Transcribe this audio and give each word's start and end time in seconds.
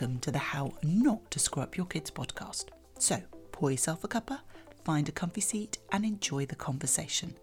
Welcome 0.00 0.20
to 0.20 0.30
the 0.30 0.38
How 0.38 0.72
Not 0.82 1.30
to 1.30 1.38
Screw 1.38 1.62
Up 1.62 1.76
Your 1.76 1.84
Kids 1.84 2.10
podcast. 2.10 2.70
So, 2.98 3.20
pour 3.52 3.70
yourself 3.70 4.02
a 4.02 4.08
cuppa, 4.08 4.38
find 4.82 5.06
a 5.10 5.12
comfy 5.12 5.42
seat, 5.42 5.76
and 5.92 6.06
enjoy 6.06 6.46
the 6.46 6.54
conversation. 6.54 7.34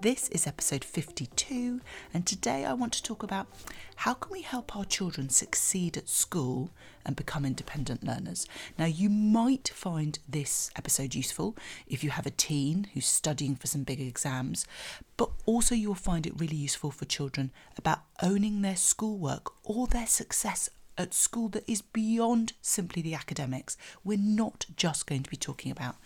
This 0.00 0.28
is 0.28 0.46
episode 0.46 0.84
52, 0.84 1.80
and 2.12 2.24
today 2.24 2.66
I 2.66 2.72
want 2.74 2.92
to 2.92 3.02
talk 3.02 3.24
about 3.24 3.48
how 3.96 4.14
can 4.14 4.30
we 4.30 4.42
help 4.42 4.76
our 4.76 4.84
children 4.84 5.28
succeed 5.28 5.96
at 5.96 6.08
school 6.08 6.70
and 7.04 7.16
become 7.16 7.44
independent 7.44 8.04
learners. 8.04 8.46
Now, 8.78 8.84
you 8.84 9.10
might 9.10 9.70
find 9.70 10.16
this 10.28 10.70
episode 10.76 11.16
useful 11.16 11.56
if 11.88 12.04
you 12.04 12.10
have 12.10 12.26
a 12.26 12.30
teen 12.30 12.90
who's 12.94 13.06
studying 13.06 13.56
for 13.56 13.66
some 13.66 13.82
big 13.82 14.00
exams, 14.00 14.68
but 15.16 15.30
also 15.46 15.74
you'll 15.74 15.96
find 15.96 16.28
it 16.28 16.38
really 16.38 16.54
useful 16.54 16.92
for 16.92 17.06
children 17.06 17.50
about 17.76 18.02
owning 18.22 18.62
their 18.62 18.76
schoolwork 18.76 19.50
or 19.64 19.88
their 19.88 20.06
success 20.06 20.70
at 20.96 21.14
school 21.14 21.48
that 21.50 21.68
is 21.68 21.82
beyond 21.82 22.52
simply 22.62 23.02
the 23.02 23.14
academics. 23.14 23.76
We're 24.02 24.18
not 24.18 24.66
just 24.76 25.06
going 25.06 25.22
to 25.22 25.30
be 25.30 25.36
talking 25.36 25.70
about 25.70 25.96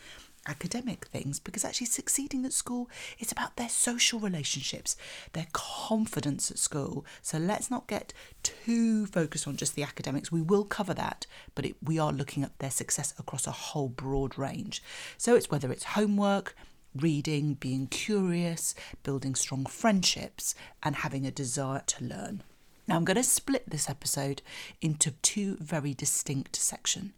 academic 0.46 1.06
things 1.06 1.38
because 1.38 1.64
actually 1.64 1.86
succeeding 1.86 2.44
at 2.44 2.52
school 2.52 2.88
is 3.18 3.30
about 3.30 3.56
their 3.56 3.68
social 3.68 4.18
relationships, 4.18 4.96
their 5.32 5.46
confidence 5.52 6.50
at 6.50 6.58
school. 6.58 7.04
So 7.22 7.38
let's 7.38 7.70
not 7.70 7.86
get 7.86 8.12
too 8.42 9.06
focused 9.06 9.46
on 9.46 9.56
just 9.56 9.74
the 9.74 9.82
academics. 9.82 10.32
We 10.32 10.42
will 10.42 10.64
cover 10.64 10.94
that, 10.94 11.26
but 11.54 11.66
it, 11.66 11.76
we 11.82 11.98
are 11.98 12.12
looking 12.12 12.42
at 12.42 12.58
their 12.58 12.70
success 12.70 13.14
across 13.18 13.46
a 13.46 13.52
whole 13.52 13.88
broad 13.88 14.38
range. 14.38 14.82
So 15.16 15.34
it's 15.34 15.50
whether 15.50 15.70
it's 15.70 15.84
homework, 15.84 16.56
reading, 16.96 17.54
being 17.54 17.86
curious, 17.86 18.74
building 19.02 19.34
strong 19.34 19.66
friendships, 19.66 20.54
and 20.82 20.96
having 20.96 21.26
a 21.26 21.30
desire 21.30 21.82
to 21.86 22.04
learn. 22.04 22.42
Now, 22.88 22.96
I'm 22.96 23.04
going 23.04 23.16
to 23.16 23.22
split 23.22 23.68
this 23.68 23.90
episode 23.90 24.40
into 24.80 25.10
two 25.10 25.58
very 25.60 25.92
distinct 25.92 26.56
sections. 26.56 27.12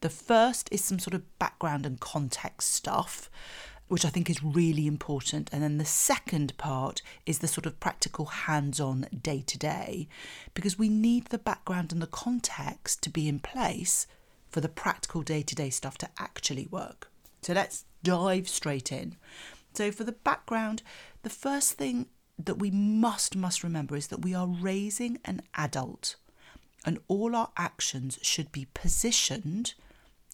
The 0.00 0.10
first 0.10 0.68
is 0.72 0.82
some 0.82 0.98
sort 0.98 1.14
of 1.14 1.38
background 1.38 1.86
and 1.86 2.00
context 2.00 2.72
stuff, 2.74 3.30
which 3.86 4.04
I 4.04 4.08
think 4.08 4.28
is 4.28 4.42
really 4.42 4.88
important. 4.88 5.50
And 5.52 5.62
then 5.62 5.78
the 5.78 5.84
second 5.84 6.58
part 6.58 7.00
is 7.26 7.38
the 7.38 7.46
sort 7.46 7.64
of 7.64 7.78
practical 7.78 8.26
hands 8.26 8.80
on 8.80 9.06
day 9.22 9.42
to 9.46 9.56
day, 9.56 10.08
because 10.52 10.78
we 10.78 10.88
need 10.88 11.26
the 11.26 11.38
background 11.38 11.92
and 11.92 12.02
the 12.02 12.08
context 12.08 13.00
to 13.04 13.08
be 13.10 13.28
in 13.28 13.38
place 13.38 14.08
for 14.50 14.60
the 14.60 14.68
practical 14.68 15.22
day 15.22 15.42
to 15.42 15.54
day 15.54 15.70
stuff 15.70 15.96
to 15.98 16.08
actually 16.18 16.66
work. 16.72 17.08
So 17.40 17.52
let's 17.52 17.84
dive 18.02 18.48
straight 18.48 18.90
in. 18.90 19.16
So, 19.74 19.90
for 19.90 20.04
the 20.04 20.12
background, 20.12 20.82
the 21.22 21.30
first 21.30 21.72
thing 21.72 22.06
that 22.38 22.56
we 22.56 22.70
must 22.70 23.36
must 23.36 23.62
remember 23.62 23.96
is 23.96 24.08
that 24.08 24.22
we 24.22 24.34
are 24.34 24.46
raising 24.46 25.18
an 25.24 25.42
adult 25.54 26.16
and 26.84 26.98
all 27.08 27.34
our 27.34 27.50
actions 27.56 28.18
should 28.22 28.50
be 28.52 28.66
positioned 28.74 29.74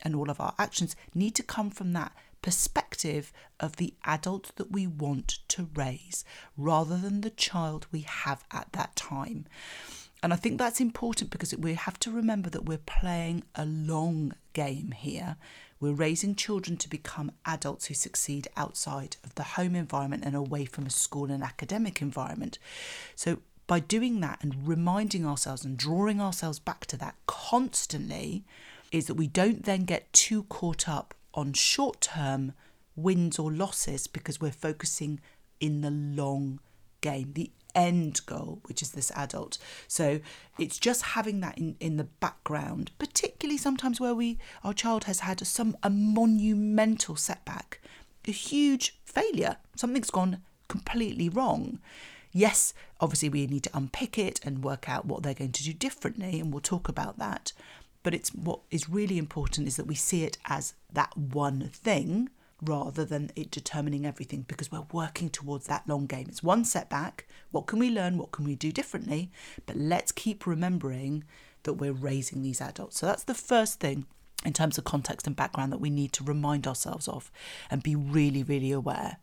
and 0.03 0.15
all 0.15 0.31
of 0.31 0.41
our 0.41 0.55
actions 0.59 0.97
need 1.15 1.34
to 1.34 1.43
come 1.43 1.71
from 1.71 1.93
that 1.93 2.12
perspective 2.43 3.33
of 3.59 3.77
the 3.77 3.95
adult 4.05 4.53
that 4.56 4.73
we 4.73 4.87
want 4.87 5.39
to 5.48 5.69
raise 5.75 6.25
rather 6.56 6.97
than 6.97 7.21
the 7.21 7.31
child 7.31 7.87
we 7.93 8.01
have 8.01 8.45
at 8.51 8.73
that 8.73 8.97
time. 8.97 9.47
And 10.23 10.33
I 10.33 10.37
think 10.37 10.59
that's 10.59 10.81
important 10.81 11.31
because 11.31 11.55
we 11.56 11.75
have 11.75 11.98
to 12.01 12.11
remember 12.11 12.51
that 12.51 12.67
we're 12.67 12.78
playing 12.78 13.45
a 13.55 13.65
long 13.65 14.34
game 14.53 14.93
here. 14.93 15.37
We're 15.81 15.92
raising 15.92 16.34
children 16.34 16.77
to 16.77 16.91
become 16.91 17.33
adults 17.47 17.86
who 17.86 17.95
succeed 17.95 18.48
outside 18.56 19.17
of 19.25 19.34
the 19.34 19.42
home 19.42 19.75
environment 19.75 20.25
and 20.27 20.37
away 20.37 20.67
from 20.67 20.84
a 20.87 20.91
school 20.91 21.31
and 21.31 21.42
academic 21.42 22.03
environment. 22.03 22.59
So, 23.17 23.39
by 23.67 23.81
doing 23.81 24.20
that 24.20 24.42
and 24.42 24.67
reminding 24.67 25.25
ourselves 25.25 25.64
and 25.64 25.77
drawing 25.77 26.20
ourselves 26.20 26.59
back 26.59 26.87
to 26.87 26.97
that 26.98 27.14
constantly, 27.27 28.44
is 28.93 29.06
that 29.06 29.15
we 29.15 29.28
don't 29.28 29.65
then 29.65 29.84
get 29.84 30.12
too 30.12 30.43
caught 30.44 30.88
up 30.88 31.15
on 31.32 31.53
short 31.53 32.00
term 32.00 32.53
wins 32.97 33.38
or 33.38 33.50
losses 33.50 34.06
because 34.06 34.41
we're 34.41 34.50
focusing 34.50 35.21
in 35.60 35.81
the 35.81 35.91
long 35.91 36.60
game, 37.00 37.33
the 37.34 37.50
end 37.75 38.21
goal, 38.27 38.61
which 38.66 38.83
is 38.83 38.93
this 38.93 39.12
adult. 39.15 39.59
So 39.88 40.21
it's 40.59 40.78
just 40.78 41.03
having 41.03 41.41
that 41.41 41.59
in, 41.59 41.77
in 41.81 41.97
the 41.97 42.05
background, 42.05 42.91
particularly 42.99 43.59
sometimes 43.59 44.00
where 44.00 44.15
we 44.15 44.38
our 44.65 44.75
child 44.75 45.05
has 45.05 45.21
had 45.21 45.44
some 45.47 45.77
a 45.83 45.91
monumental 45.91 47.16
setback, 47.16 47.81
a 48.27 48.33
huge 48.33 48.99
failure. 49.05 49.56
Something's 49.77 50.10
gone 50.10 50.43
completely 50.69 51.28
wrong. 51.28 51.81
Yes, 52.33 52.75
obviously 53.00 53.28
we 53.28 53.47
need 53.47 53.65
to 53.65 53.77
unpick 53.77 54.16
it 54.16 54.41
and 54.44 54.62
work 54.62 54.89
out 54.89 55.05
what 55.05 55.22
they're 55.22 55.34
going 55.34 55.53
to 55.53 55.65
do 55.65 55.72
differently, 55.72 56.39
and 56.41 56.53
we'll 56.53 56.60
talk 56.60 56.89
about 56.89 57.19
that. 57.19 57.53
But 58.03 58.15
it's 58.15 58.31
what 58.31 58.60
is 58.71 58.89
really 58.89 59.19
important 59.19 59.66
is 59.66 59.77
that 59.77 59.87
we 59.87 59.94
see 59.94 60.25
it 60.25 60.39
as 60.47 60.75
that 60.93 61.16
one 61.16 61.69
thing 61.72 62.31
rather 62.62 63.04
than 63.04 63.31
it 63.37 63.50
determining 63.50 64.04
everything 64.04 64.44
because 64.48 64.71
we're 64.71 64.87
working 64.93 65.31
towards 65.31 65.66
that 65.66 65.88
long 65.88 66.06
game. 66.06 66.26
It's 66.28 66.43
one 66.43 66.65
setback. 66.65 67.26
What 67.50 67.66
can 67.66 67.78
we 67.78 67.91
learn? 67.91 68.19
What 68.19 68.32
can 68.32 68.44
we 68.44 68.54
do 68.54 68.72
differently? 68.72 69.31
But 69.66 69.76
let's 69.76 70.12
keep 70.12 70.47
remembering 70.47 71.25
that 71.62 71.75
we're 71.75 71.93
raising 71.93 72.43
these 72.43 72.60
adults. 72.60 72.98
So 72.98 73.06
that's 73.06 73.25
the 73.25 73.34
first 73.34 73.81
thing 73.81 74.06
in 74.44 74.53
terms 74.53 74.78
of 74.78 74.84
context 74.84 75.26
and 75.26 75.37
background 75.37 75.72
that 75.72 75.81
we 75.81 75.91
need 75.91 76.12
to 76.15 76.25
remind 76.25 76.66
ourselves 76.66 77.09
of 77.09 77.31
and 77.71 77.82
be 77.82 77.94
really, 77.94 78.43
really 78.43 78.72
aware. 78.72 79.19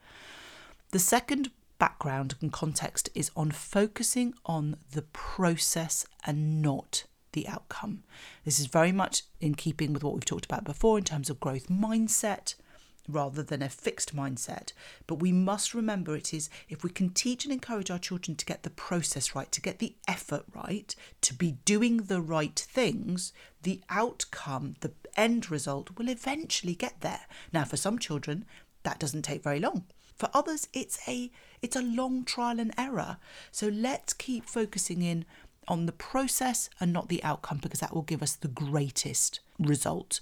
The 0.91 0.99
second 0.99 1.51
background 1.79 2.35
and 2.41 2.51
context 2.51 3.09
is 3.13 3.31
on 3.35 3.51
focusing 3.51 4.33
on 4.45 4.77
the 4.91 5.01
process 5.03 6.05
and 6.25 6.61
not 6.61 7.05
the 7.33 7.47
outcome. 7.47 8.03
This 8.45 8.59
is 8.59 8.67
very 8.67 8.91
much 8.91 9.23
in 9.39 9.55
keeping 9.55 9.93
with 9.93 10.03
what 10.03 10.13
we've 10.13 10.25
talked 10.25 10.45
about 10.45 10.63
before 10.63 10.97
in 10.97 11.03
terms 11.03 11.29
of 11.29 11.39
growth 11.39 11.67
mindset 11.67 12.55
rather 13.07 13.43
than 13.43 13.61
a 13.61 13.69
fixed 13.69 14.15
mindset. 14.15 14.73
But 15.05 15.15
we 15.15 15.31
must 15.31 15.73
remember 15.73 16.15
it 16.15 16.33
is 16.33 16.49
if 16.69 16.83
we 16.83 16.89
can 16.89 17.09
teach 17.09 17.45
and 17.45 17.53
encourage 17.53 17.89
our 17.89 17.99
children 17.99 18.35
to 18.35 18.45
get 18.45 18.63
the 18.63 18.69
process 18.69 19.35
right, 19.35 19.51
to 19.51 19.61
get 19.61 19.79
the 19.79 19.95
effort 20.07 20.43
right, 20.53 20.95
to 21.21 21.33
be 21.33 21.53
doing 21.65 21.97
the 21.97 22.21
right 22.21 22.59
things, 22.59 23.33
the 23.63 23.81
outcome, 23.89 24.75
the 24.81 24.91
end 25.15 25.49
result 25.49 25.97
will 25.97 26.09
eventually 26.09 26.75
get 26.75 27.01
there. 27.01 27.21
Now, 27.51 27.63
for 27.63 27.77
some 27.77 27.99
children, 27.99 28.45
that 28.83 28.99
doesn't 28.99 29.23
take 29.23 29.43
very 29.43 29.59
long. 29.59 29.85
For 30.15 30.29
others, 30.33 30.67
it's 30.73 30.99
a 31.07 31.31
it's 31.61 31.75
a 31.75 31.81
long 31.81 32.23
trial 32.23 32.59
and 32.59 32.73
error. 32.77 33.17
So 33.51 33.67
let's 33.67 34.13
keep 34.13 34.45
focusing 34.45 35.01
in 35.01 35.25
on 35.67 35.85
the 35.85 35.91
process 35.91 36.69
and 36.79 36.93
not 36.93 37.09
the 37.09 37.23
outcome 37.23 37.59
because 37.61 37.81
that 37.81 37.93
will 37.93 38.01
give 38.01 38.23
us 38.23 38.35
the 38.35 38.47
greatest 38.47 39.41
result. 39.59 40.19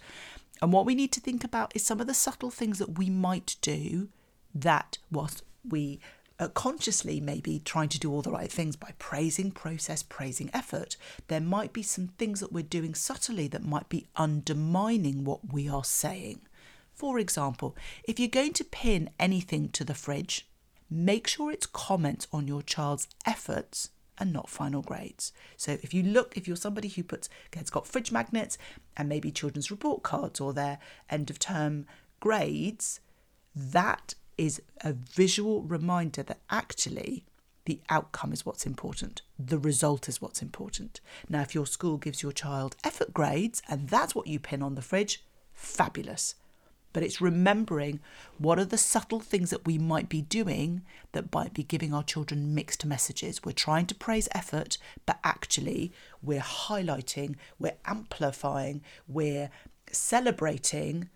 And 0.61 0.71
what 0.71 0.85
we 0.85 0.95
need 0.95 1.11
to 1.13 1.19
think 1.19 1.43
about 1.43 1.75
is 1.75 1.85
some 1.85 1.99
of 1.99 2.07
the 2.07 2.13
subtle 2.13 2.49
things 2.49 2.79
that 2.79 2.97
we 2.97 3.09
might 3.09 3.57
do 3.61 4.09
that, 4.53 4.97
whilst 5.11 5.43
we 5.67 5.99
uh, 6.39 6.47
consciously 6.49 7.19
maybe 7.19 7.59
trying 7.59 7.89
to 7.89 7.99
do 7.99 8.11
all 8.11 8.21
the 8.21 8.31
right 8.31 8.51
things 8.51 8.75
by 8.75 8.93
praising 8.99 9.51
process, 9.51 10.03
praising 10.03 10.49
effort, 10.53 10.97
there 11.27 11.41
might 11.41 11.73
be 11.73 11.83
some 11.83 12.07
things 12.07 12.39
that 12.39 12.51
we're 12.51 12.63
doing 12.63 12.93
subtly 12.93 13.47
that 13.47 13.63
might 13.63 13.89
be 13.89 14.07
undermining 14.15 15.23
what 15.23 15.53
we 15.53 15.69
are 15.69 15.83
saying. 15.83 16.41
For 16.93 17.19
example, 17.19 17.75
if 18.05 18.19
you're 18.19 18.29
going 18.29 18.53
to 18.53 18.63
pin 18.63 19.09
anything 19.19 19.69
to 19.69 19.83
the 19.83 19.93
fridge, 19.93 20.47
make 20.89 21.27
sure 21.27 21.51
it's 21.51 21.65
comments 21.65 22.27
on 22.31 22.47
your 22.47 22.61
child's 22.61 23.07
efforts 23.25 23.89
and 24.17 24.31
not 24.31 24.49
final 24.49 24.81
grades. 24.81 25.31
So 25.57 25.77
if 25.81 25.93
you 25.93 26.03
look, 26.03 26.37
if 26.37 26.47
you're 26.47 26.55
somebody 26.55 26.87
who 26.87 27.03
puts, 27.03 27.29
has 27.55 27.69
got 27.69 27.87
fridge 27.87 28.11
magnets 28.11 28.57
and 28.95 29.09
maybe 29.09 29.31
children's 29.31 29.71
report 29.71 30.03
cards 30.03 30.39
or 30.39 30.53
their 30.53 30.79
end 31.09 31.29
of 31.29 31.39
term 31.39 31.85
grades, 32.19 32.99
that 33.55 34.15
is 34.37 34.61
a 34.81 34.93
visual 34.93 35.61
reminder 35.63 36.23
that 36.23 36.39
actually 36.49 37.25
the 37.65 37.81
outcome 37.89 38.31
is 38.31 38.45
what's 38.45 38.65
important. 38.65 39.21
The 39.39 39.57
result 39.57 40.07
is 40.07 40.21
what's 40.21 40.41
important. 40.41 41.01
Now, 41.29 41.41
if 41.41 41.55
your 41.55 41.65
school 41.65 41.97
gives 41.97 42.21
your 42.21 42.31
child 42.31 42.75
effort 42.83 43.13
grades 43.13 43.61
and 43.67 43.89
that's 43.89 44.13
what 44.13 44.27
you 44.27 44.39
pin 44.39 44.61
on 44.61 44.75
the 44.75 44.81
fridge, 44.81 45.23
fabulous 45.51 46.35
but 46.95 47.03
it's 47.03 47.19
remembering 47.19 47.99
what 48.37 48.57
are 48.57 48.63
the 48.63 48.77
subtle 48.77 49.19
things 49.19 49.49
that 49.49 49.65
we 49.65 49.77
might 49.77 50.07
be 50.07 50.21
doing 50.21 50.81
that 51.11 51.33
might 51.33 51.53
be 51.53 51.61
giving 51.61 51.93
our 51.93 52.03
children 52.03 52.55
mixed 52.55 52.85
messages. 52.85 53.43
We're 53.43 53.51
trying 53.51 53.87
to 53.87 53.95
praise 53.95 54.29
effort, 54.31 54.77
but 55.05 55.19
actually 55.21 55.91
we're 56.23 56.39
highlighting, 56.39 57.35
we're 57.59 57.75
amplifying, 57.83 58.81
we're 59.09 59.49
celebrating 59.91 61.09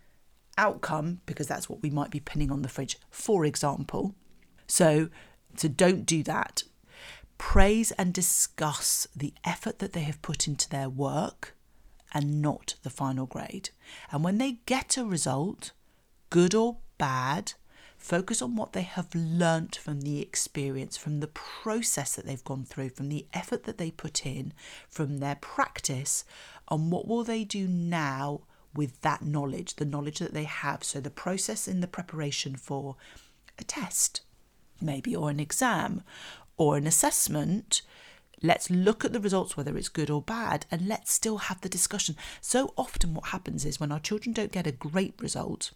outcome 0.57 1.21
because 1.25 1.47
that's 1.47 1.69
what 1.69 1.81
we 1.81 1.89
might 1.89 2.11
be 2.11 2.19
pinning 2.19 2.51
on 2.51 2.61
the 2.61 2.67
fridge, 2.67 2.97
for 3.09 3.45
example. 3.45 4.15
So, 4.67 5.07
so 5.55 5.69
don't 5.69 6.05
do 6.05 6.23
that. 6.23 6.63
Praise 7.37 7.91
and 7.91 8.13
discuss 8.13 9.07
the 9.15 9.33
effort 9.45 9.79
that 9.79 9.93
they 9.93 10.01
have 10.01 10.21
put 10.21 10.45
into 10.45 10.67
their 10.67 10.89
work 10.89 11.55
and 12.13 12.41
not 12.41 12.75
the 12.83 12.89
final 12.89 13.25
grade. 13.25 13.69
And 14.11 14.23
when 14.23 14.37
they 14.37 14.59
get 14.65 14.97
a 14.97 15.05
result, 15.05 15.71
good 16.29 16.55
or 16.55 16.77
bad, 16.97 17.53
focus 17.97 18.41
on 18.41 18.55
what 18.55 18.73
they 18.73 18.81
have 18.81 19.13
learnt 19.13 19.75
from 19.75 20.01
the 20.01 20.21
experience, 20.21 20.97
from 20.97 21.19
the 21.19 21.27
process 21.27 22.15
that 22.15 22.25
they've 22.25 22.43
gone 22.43 22.63
through, 22.63 22.89
from 22.89 23.09
the 23.09 23.27
effort 23.33 23.63
that 23.63 23.77
they 23.77 23.91
put 23.91 24.25
in, 24.25 24.53
from 24.89 25.17
their 25.17 25.35
practice, 25.35 26.23
And 26.69 26.91
what 26.91 27.07
will 27.07 27.23
they 27.23 27.43
do 27.43 27.67
now 27.67 28.41
with 28.73 29.01
that 29.01 29.23
knowledge, 29.23 29.75
the 29.75 29.85
knowledge 29.85 30.19
that 30.19 30.33
they 30.33 30.43
have? 30.43 30.83
So 30.83 30.99
the 30.99 31.09
process 31.09 31.67
in 31.67 31.81
the 31.81 31.87
preparation 31.87 32.55
for 32.55 32.95
a 33.57 33.63
test, 33.63 34.21
maybe, 34.79 35.15
or 35.15 35.29
an 35.29 35.39
exam, 35.39 36.03
or 36.57 36.77
an 36.77 36.87
assessment. 36.87 37.81
Let's 38.41 38.69
look 38.69 39.03
at 39.03 39.11
the 39.11 39.19
results, 39.19 39.57
whether 39.57 39.75
it's 39.77 39.89
good 39.89 40.09
or 40.09 40.21
bad, 40.21 40.65
and 40.71 40.87
let's 40.87 41.11
still 41.11 41.37
have 41.37 41.59
the 41.59 41.69
discussion. 41.69 42.15
So 42.39 42.73
often, 42.77 43.13
what 43.13 43.27
happens 43.27 43.65
is 43.65 43.79
when 43.79 43.91
our 43.91 43.99
children 43.99 44.33
don't 44.33 44.51
get 44.51 44.67
a 44.67 44.71
great 44.71 45.13
result, 45.19 45.71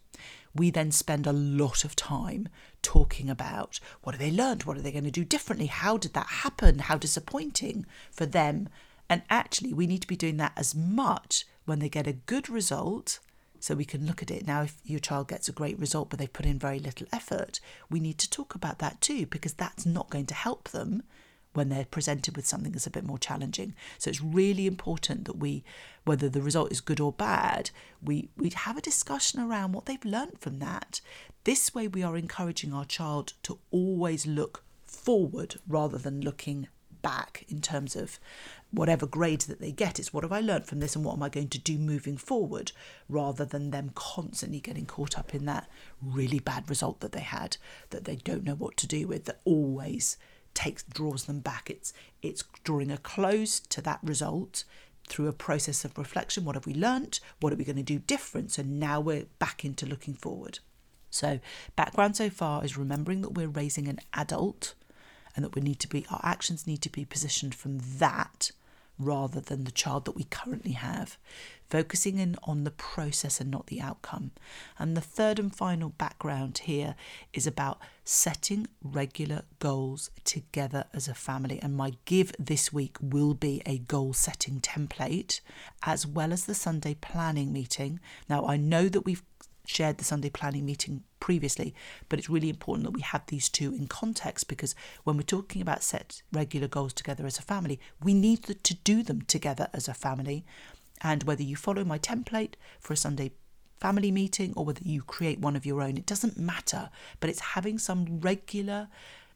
we 0.56 0.70
then 0.70 0.92
spend 0.92 1.28
a 1.28 1.34
lot 1.34 1.84
of 1.84 1.96
time 1.96 2.48
talking 2.82 3.30
about 3.30 3.80
what 4.04 4.16
have 4.16 4.22
they 4.22 4.32
learned? 4.32 4.64
What 4.64 4.78
are 4.78 4.82
they 4.82 4.92
going 4.92 5.04
to 5.04 5.12
do 5.12 5.26
differently? 5.26 5.66
How 5.66 5.98
did 5.98 6.14
that 6.14 6.28
happen? 6.28 6.80
How 6.80 6.98
disappointing 6.98 7.86
for 8.12 8.26
them. 8.26 8.70
And 9.10 9.24
actually, 9.30 9.74
we 9.74 9.88
need 9.88 10.02
to 10.02 10.08
be 10.08 10.16
doing 10.16 10.38
that 10.38 10.54
as 10.56 10.74
much 10.74 11.46
when 11.66 11.80
they 11.80 11.90
get 11.90 12.08
a 12.08 12.14
good 12.14 12.50
result 12.50 13.20
so 13.60 13.76
we 13.76 13.86
can 13.86 14.06
look 14.06 14.22
at 14.22 14.32
it. 14.32 14.48
Now, 14.48 14.64
if 14.64 14.78
your 14.86 15.00
child 15.00 15.28
gets 15.28 15.50
a 15.50 15.54
great 15.54 15.80
result 15.80 16.10
but 16.10 16.20
they've 16.20 16.32
put 16.32 16.46
in 16.46 16.60
very 16.60 16.80
little 16.80 17.08
effort, 17.12 17.60
we 17.90 18.00
need 18.00 18.18
to 18.20 18.30
talk 18.30 18.56
about 18.56 18.80
that 18.80 19.02
too 19.02 19.26
because 19.26 19.54
that's 19.54 19.86
not 19.86 20.10
going 20.10 20.26
to 20.28 20.34
help 20.34 20.70
them 20.70 21.04
when 21.54 21.70
they're 21.70 21.86
presented 21.86 22.36
with 22.36 22.48
something 22.48 22.72
that's 22.72 22.88
a 22.88 22.92
bit 22.92 23.06
more 23.06 23.18
challenging. 23.18 23.76
So 23.98 24.10
it's 24.10 24.22
really 24.22 24.68
important 24.68 25.26
that 25.26 25.38
we, 25.38 25.64
whether 26.04 26.30
the 26.30 26.42
result 26.42 26.72
is 26.72 26.82
good 26.82 27.00
or 27.00 27.12
bad, 27.12 27.70
we, 28.04 28.30
we 28.38 28.50
have 28.50 28.78
a 28.78 28.82
discussion 28.82 29.40
around 29.40 29.74
what 29.74 29.86
they've 29.86 30.04
learned 30.04 30.40
from 30.40 30.60
that. 30.60 31.02
This 31.44 31.74
way, 31.76 31.88
we 31.88 32.04
are 32.04 32.18
encouraging 32.18 32.74
our 32.74 32.86
child 32.86 33.34
to 33.44 33.60
always 33.72 34.26
look 34.26 34.64
forward 34.86 35.56
rather 35.68 35.98
than 35.98 36.22
looking 36.22 36.68
back 37.02 37.46
in 37.50 37.62
terms 37.62 37.96
of 37.96 38.18
whatever 38.72 39.06
grades 39.06 39.46
that 39.46 39.60
they 39.60 39.72
get. 39.72 40.00
It's 40.00 40.12
what 40.12 40.24
have 40.24 40.32
I 40.32 40.40
learned 40.40 40.66
from 40.66 40.80
this 40.80 40.96
and 40.96 41.06
what 41.06 41.14
am 41.14 41.22
I 41.22 41.30
going 41.30 41.50
to 41.50 41.60
do 41.60 41.78
moving 41.78 42.18
forward 42.18 42.72
rather 43.08 43.46
than 43.46 43.70
them 43.70 43.92
constantly 43.94 44.60
getting 44.60 44.88
caught 44.88 45.20
up 45.20 45.36
in 45.36 45.46
that 45.46 45.70
really 46.02 46.40
bad 46.40 46.70
result 46.70 47.02
that 47.02 47.12
they 47.12 47.20
had 47.20 47.58
that 47.92 48.06
they 48.06 48.16
don't 48.16 48.44
know 48.44 48.56
what 48.56 48.78
to 48.78 48.88
do 48.88 49.06
with, 49.08 49.26
that 49.26 49.42
always 49.46 50.18
takes 50.54 50.84
draws 50.84 51.26
them 51.26 51.40
back. 51.40 51.70
It's 51.70 51.94
it's 52.22 52.44
drawing 52.64 52.92
a 52.92 52.98
close 52.98 53.60
to 53.60 53.82
that 53.82 54.00
result 54.04 54.64
through 55.08 55.28
a 55.28 55.34
process 55.34 55.84
of 55.84 55.98
reflection. 55.98 56.46
What 56.46 56.56
have 56.56 56.66
we 56.66 56.74
learnt? 56.74 57.20
What 57.40 57.52
are 57.52 57.58
we 57.58 57.66
going 57.66 57.76
to 57.78 57.84
do 57.84 58.00
different? 58.00 58.52
So 58.52 58.62
now 58.64 59.00
we're 59.00 59.26
back 59.40 59.66
into 59.66 59.86
looking 59.86 60.14
forward. 60.14 60.60
So 61.10 61.40
background 61.76 62.16
so 62.16 62.30
far 62.30 62.64
is 62.64 62.78
remembering 62.78 63.22
that 63.22 63.34
we're 63.34 63.48
raising 63.48 63.88
an 63.88 64.00
adult 64.14 64.74
and 65.36 65.44
that 65.44 65.56
we 65.56 65.62
need 65.62 65.80
to 65.80 65.88
be 65.88 66.06
our 66.10 66.22
actions 66.24 66.66
need 66.66 66.82
to 66.82 66.90
be 66.90 67.06
positioned 67.06 67.54
from 67.54 67.80
that 67.98 68.52
rather 69.00 69.40
than 69.40 69.64
the 69.64 69.72
child 69.72 70.06
that 70.06 70.16
we 70.16 70.24
currently 70.26 70.74
have, 70.74 71.18
focusing 71.70 72.20
in 72.20 72.36
on 72.44 72.64
the 72.64 72.72
process 72.72 73.42
and 73.42 73.50
not 73.50 73.68
the 73.68 73.82
outcome. 73.82 74.32
And 74.78 74.96
the 74.96 75.02
third 75.02 75.40
and 75.40 75.56
final 75.56 75.90
background 75.90 76.60
here 76.60 76.96
is 77.34 77.48
about 77.48 77.80
setting 78.04 78.68
regular 78.84 79.44
goals 79.60 80.12
together 80.24 80.86
as 80.94 81.08
a 81.08 81.14
family. 81.14 81.60
And 81.62 81.76
my 81.76 81.94
give 82.06 82.34
this 82.38 82.72
week 82.72 82.98
will 83.02 83.34
be 83.34 83.62
a 83.66 83.80
goal 83.80 84.14
setting 84.14 84.60
template 84.60 85.42
as 85.84 86.06
well 86.06 86.32
as 86.32 86.46
the 86.46 86.56
Sunday 86.56 86.96
planning 86.96 87.52
meeting. 87.52 88.00
Now, 88.30 88.46
I 88.46 88.58
know 88.58 88.90
that 88.90 89.02
we've 89.02 89.24
shared 89.66 89.98
the 89.98 90.04
Sunday 90.04 90.30
planning 90.30 90.66
meeting 90.66 91.04
previously, 91.20 91.74
but 92.10 92.20
it's 92.20 92.30
really 92.30 92.50
important 92.50 92.86
that 92.86 92.92
we 92.92 93.02
have 93.02 93.26
these 93.28 93.50
two 93.50 93.74
in 93.74 93.88
context 93.88 94.48
because 94.48 94.76
when 95.04 95.16
we're 95.16 95.24
talking 95.24 95.62
about 95.62 95.84
set 95.84 96.22
regular 96.32 96.68
goals 96.68 96.94
together 96.94 97.26
as 97.26 97.38
a 97.38 97.44
family, 97.44 97.80
we 98.02 98.14
need 98.14 98.44
to 98.44 98.74
do 98.74 99.04
them 99.04 99.22
together 99.22 99.70
as 99.74 99.88
a 99.88 99.94
family. 99.94 100.46
And 101.02 101.24
whether 101.24 101.44
you 101.44 101.56
follow 101.56 101.84
my 101.84 101.98
template 101.98 102.54
for 102.80 102.94
a 102.94 102.98
Sunday 102.98 103.32
family 103.80 104.12
meeting 104.12 104.54
or 104.56 104.66
whether 104.66 104.82
you 104.84 105.02
create 105.02 105.40
one 105.40 105.56
of 105.56 105.66
your 105.66 105.82
own, 105.82 105.98
it 105.98 106.06
doesn't 106.06 106.38
matter, 106.38 106.90
but 107.20 107.30
it's 107.30 107.40
having 107.40 107.78
some 107.78 108.20
regular 108.22 108.88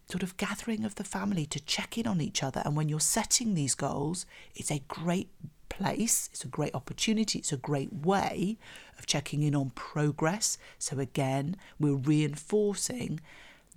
sort 0.09 0.23
of 0.23 0.37
gathering 0.37 0.85
of 0.85 0.95
the 0.95 1.03
family 1.03 1.45
to 1.45 1.59
check 1.59 1.97
in 1.97 2.07
on 2.07 2.21
each 2.21 2.41
other. 2.41 2.61
And 2.63 2.75
when 2.75 2.87
you're 2.87 2.99
setting 2.99 3.53
these 3.53 3.75
goals, 3.75 4.25
it's 4.55 4.71
a 4.71 4.83
great 4.87 5.29
place. 5.69 6.29
It's 6.31 6.43
a 6.43 6.47
great 6.47 6.75
opportunity. 6.75 7.39
It's 7.39 7.53
a 7.53 7.57
great 7.57 7.93
way 7.93 8.57
of 8.97 9.05
checking 9.05 9.43
in 9.43 9.55
on 9.55 9.71
progress. 9.71 10.57
So, 10.79 10.99
again, 10.99 11.55
we're 11.79 11.95
reinforcing 11.95 13.19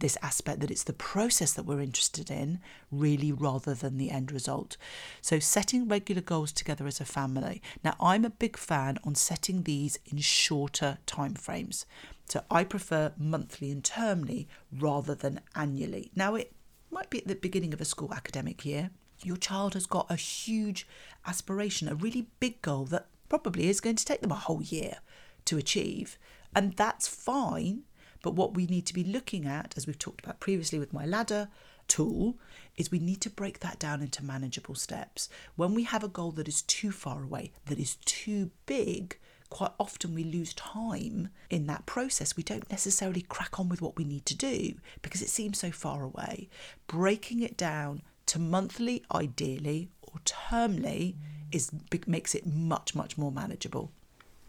this 0.01 0.17
aspect 0.23 0.61
that 0.61 0.71
it's 0.71 0.85
the 0.85 0.93
process 0.93 1.53
that 1.53 1.67
we're 1.67 1.81
interested 1.81 2.31
in, 2.31 2.59
really, 2.91 3.33
rather 3.33 3.75
than 3.75 3.99
the 3.99 4.11
end 4.11 4.33
result. 4.33 4.77
So, 5.21 5.39
setting 5.39 5.89
regular 5.89 6.23
goals 6.23 6.53
together 6.53 6.87
as 6.87 7.01
a 7.01 7.05
family. 7.05 7.63
Now, 7.85 7.95
I'm 8.01 8.25
a 8.25 8.31
big 8.31 8.57
fan 8.57 8.99
on 9.05 9.15
setting 9.15 9.63
these 9.63 9.99
in 10.07 10.19
shorter 10.19 10.99
time 11.07 11.35
frames. 11.35 11.87
So, 12.29 12.43
I 12.51 12.65
prefer 12.65 13.13
monthly 13.19 13.71
and 13.71 13.83
termly 13.83 14.47
rather 14.73 15.15
than 15.15 15.41
annually. 15.55 16.11
Now, 16.17 16.35
it 16.35 16.53
might 16.91 17.11
be 17.11 17.19
at 17.19 17.29
the 17.29 17.35
beginning 17.35 17.73
of 17.73 17.81
a 17.81 17.85
school 17.85 18.13
academic 18.13 18.65
year, 18.65 18.91
your 19.23 19.37
child 19.37 19.75
has 19.75 19.87
got 19.87 20.11
a 20.11 20.17
huge 20.17 20.87
aspiration, 21.27 21.89
a 21.89 21.95
really 21.95 22.27
big 22.39 22.63
goal 22.63 22.85
that 22.87 23.07
probably 23.29 23.69
is 23.69 23.81
going 23.81 23.97
to 23.97 24.05
take 24.05 24.21
them 24.21 24.33
a 24.33 24.37
whole 24.37 24.63
year 24.63 24.99
to 25.47 25.59
achieve. 25.59 26.19
And 26.55 26.75
that's 26.77 27.09
fine. 27.09 27.83
But 28.23 28.35
what 28.35 28.55
we 28.55 28.67
need 28.67 28.87
to 28.87 28.95
be 28.95 29.05
looking 29.05 29.47
at, 29.47 29.75
as 29.77 29.87
we've 29.87 29.99
talked 29.99 30.25
about 30.25 30.41
previously 30.41 30.79
with 30.79 30.93
my 30.93 31.07
ladder 31.07 31.49
tool, 31.89 32.39
is 32.77 32.91
we 32.91 32.99
need 32.99 33.21
to 33.23 33.31
break 33.31 33.61
that 33.61 33.79
down 33.79 34.03
into 34.03 34.25
manageable 34.25 34.75
steps. 34.75 35.29
When 35.57 35.75
we 35.75 35.85
have 35.85 36.05
a 36.05 36.09
goal 36.09 36.31
that 36.33 36.49
is 36.49 36.63
too 36.63 36.93
far 36.93 37.23
away, 37.23 37.53
that 37.67 37.79
is 37.79 37.97
too 38.05 38.51
big, 38.67 39.17
quite 39.49 39.73
often 39.81 40.15
we 40.15 40.23
lose 40.23 40.55
time 40.55 41.31
in 41.51 41.67
that 41.67 41.87
process. 41.87 42.37
We 42.37 42.43
don't 42.43 42.71
necessarily 42.71 43.23
crack 43.23 43.59
on 43.59 43.69
with 43.69 43.83
what 43.83 43.97
we 43.97 44.05
need 44.05 44.25
to 44.27 44.37
do 44.37 44.75
because 45.03 45.23
it 45.23 45.29
seems 45.29 45.59
so 45.59 45.71
far 45.71 46.03
away. 46.03 46.49
Breaking 46.87 47.43
it 47.43 47.57
down 47.57 48.03
to 48.31 48.39
monthly, 48.39 49.03
ideally, 49.13 49.91
or 50.03 50.21
termly, 50.25 51.17
is 51.51 51.73
makes 52.07 52.35
it 52.35 52.47
much 52.47 52.95
much 52.95 53.19
more 53.19 53.33
manageable. 53.33 53.91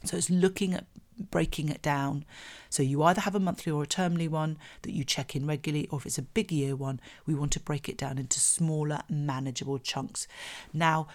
So 0.04 0.18
it's 0.18 0.30
looking 0.30 0.76
at 0.76 0.86
breaking 1.32 1.70
it 1.70 1.82
down. 1.82 2.26
So 2.70 2.84
you 2.84 3.02
either 3.04 3.22
have 3.22 3.34
a 3.34 3.40
monthly 3.40 3.72
or 3.72 3.84
a 3.84 3.88
termly 3.88 4.30
one 4.30 4.58
that 4.84 4.94
you 4.94 5.04
check 5.04 5.36
in 5.36 5.48
regularly, 5.48 5.88
or 5.88 5.98
if 5.98 6.06
it's 6.06 6.20
a 6.20 6.24
big 6.24 6.52
year 6.52 6.76
one, 6.76 7.00
we 7.26 7.34
want 7.34 7.52
to 7.54 7.60
break 7.60 7.90
it 7.90 7.98
down 7.98 8.20
into 8.20 8.40
smaller, 8.40 9.02
manageable 9.10 9.80
chunks. 9.80 10.28
Now, 10.74 11.08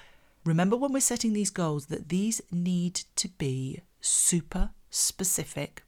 remember 0.44 0.76
when 0.76 0.92
we're 0.92 1.00
setting 1.00 1.32
these 1.34 1.50
goals 1.50 1.86
that 1.86 2.08
these 2.08 2.40
need 2.50 3.02
to 3.16 3.28
be 3.28 3.82
super 4.00 4.70
specific 4.90 5.84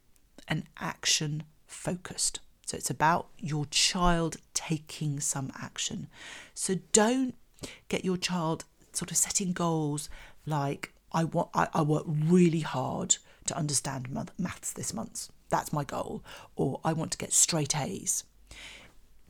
and 0.47 0.63
action 0.79 1.43
focused. 1.67 2.39
So 2.69 2.77
it's 2.77 2.91
about 2.91 3.29
your 3.39 3.65
child 3.71 4.37
taking 4.53 5.19
some 5.19 5.51
action. 5.59 6.07
So 6.53 6.75
don't 6.91 7.33
get 7.87 8.05
your 8.05 8.15
child 8.15 8.63
sort 8.93 9.09
of 9.09 9.17
setting 9.17 9.53
goals 9.53 10.07
like 10.45 10.93
I 11.11 11.23
want 11.23 11.49
I, 11.55 11.67
I 11.73 11.81
work 11.81 12.03
really 12.07 12.59
hard 12.59 13.17
to 13.47 13.57
understand 13.57 14.29
maths 14.37 14.71
this 14.71 14.93
month. 14.93 15.29
That's 15.49 15.73
my 15.73 15.83
goal. 15.83 16.23
Or 16.55 16.79
I 16.85 16.93
want 16.93 17.11
to 17.13 17.17
get 17.17 17.33
straight 17.33 17.75
A's. 17.75 18.23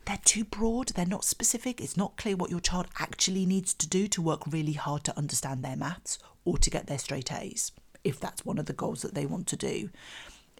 They're 0.03 0.19
too 0.25 0.43
broad, 0.43 0.89
they're 0.89 1.05
not 1.05 1.23
specific. 1.23 1.79
It's 1.79 1.95
not 1.95 2.17
clear 2.17 2.35
what 2.35 2.51
your 2.51 2.59
child 2.59 2.87
actually 2.99 3.45
needs 3.45 3.73
to 3.75 3.87
do 3.87 4.09
to 4.09 4.21
work 4.21 4.41
really 4.47 4.73
hard 4.73 5.05
to 5.05 5.17
understand 5.17 5.63
their 5.63 5.77
maths 5.77 6.19
or 6.43 6.57
to 6.57 6.69
get 6.69 6.87
their 6.87 6.99
straight 6.99 7.31
A's, 7.31 7.71
if 8.03 8.19
that's 8.19 8.43
one 8.43 8.57
of 8.57 8.65
the 8.65 8.73
goals 8.73 9.01
that 9.01 9.13
they 9.13 9.25
want 9.25 9.47
to 9.47 9.55
do. 9.55 9.91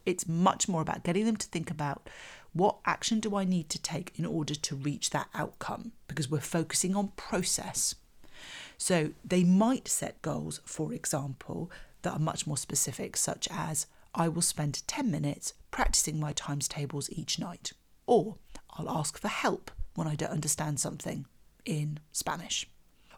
It's 0.05 0.29
much 0.29 0.69
more 0.69 0.81
about 0.81 1.03
getting 1.03 1.25
them 1.25 1.35
to 1.35 1.47
think 1.47 1.69
about 1.69 2.09
what 2.53 2.77
action 2.85 3.19
do 3.19 3.35
I 3.35 3.43
need 3.43 3.69
to 3.69 3.81
take 3.81 4.13
in 4.17 4.25
order 4.25 4.55
to 4.55 4.75
reach 4.75 5.11
that 5.11 5.29
outcome? 5.33 5.91
Because 6.07 6.29
we're 6.29 6.39
focusing 6.39 6.95
on 6.95 7.09
process. 7.09 7.95
So 8.77 9.11
they 9.23 9.43
might 9.43 9.87
set 9.87 10.21
goals, 10.21 10.61
for 10.65 10.93
example, 10.93 11.71
that 12.01 12.13
are 12.13 12.19
much 12.19 12.47
more 12.47 12.57
specific, 12.57 13.17
such 13.17 13.47
as 13.51 13.87
I 14.15 14.27
will 14.27 14.41
spend 14.41 14.87
10 14.87 15.11
minutes 15.11 15.53
practicing 15.71 16.19
my 16.19 16.33
times 16.33 16.67
tables 16.67 17.09
each 17.11 17.39
night, 17.39 17.73
or 18.07 18.37
I'll 18.71 18.89
ask 18.89 19.19
for 19.19 19.27
help 19.27 19.69
when 19.95 20.07
I 20.07 20.15
don't 20.15 20.31
understand 20.31 20.79
something 20.79 21.25
in 21.65 21.99
Spanish, 22.11 22.67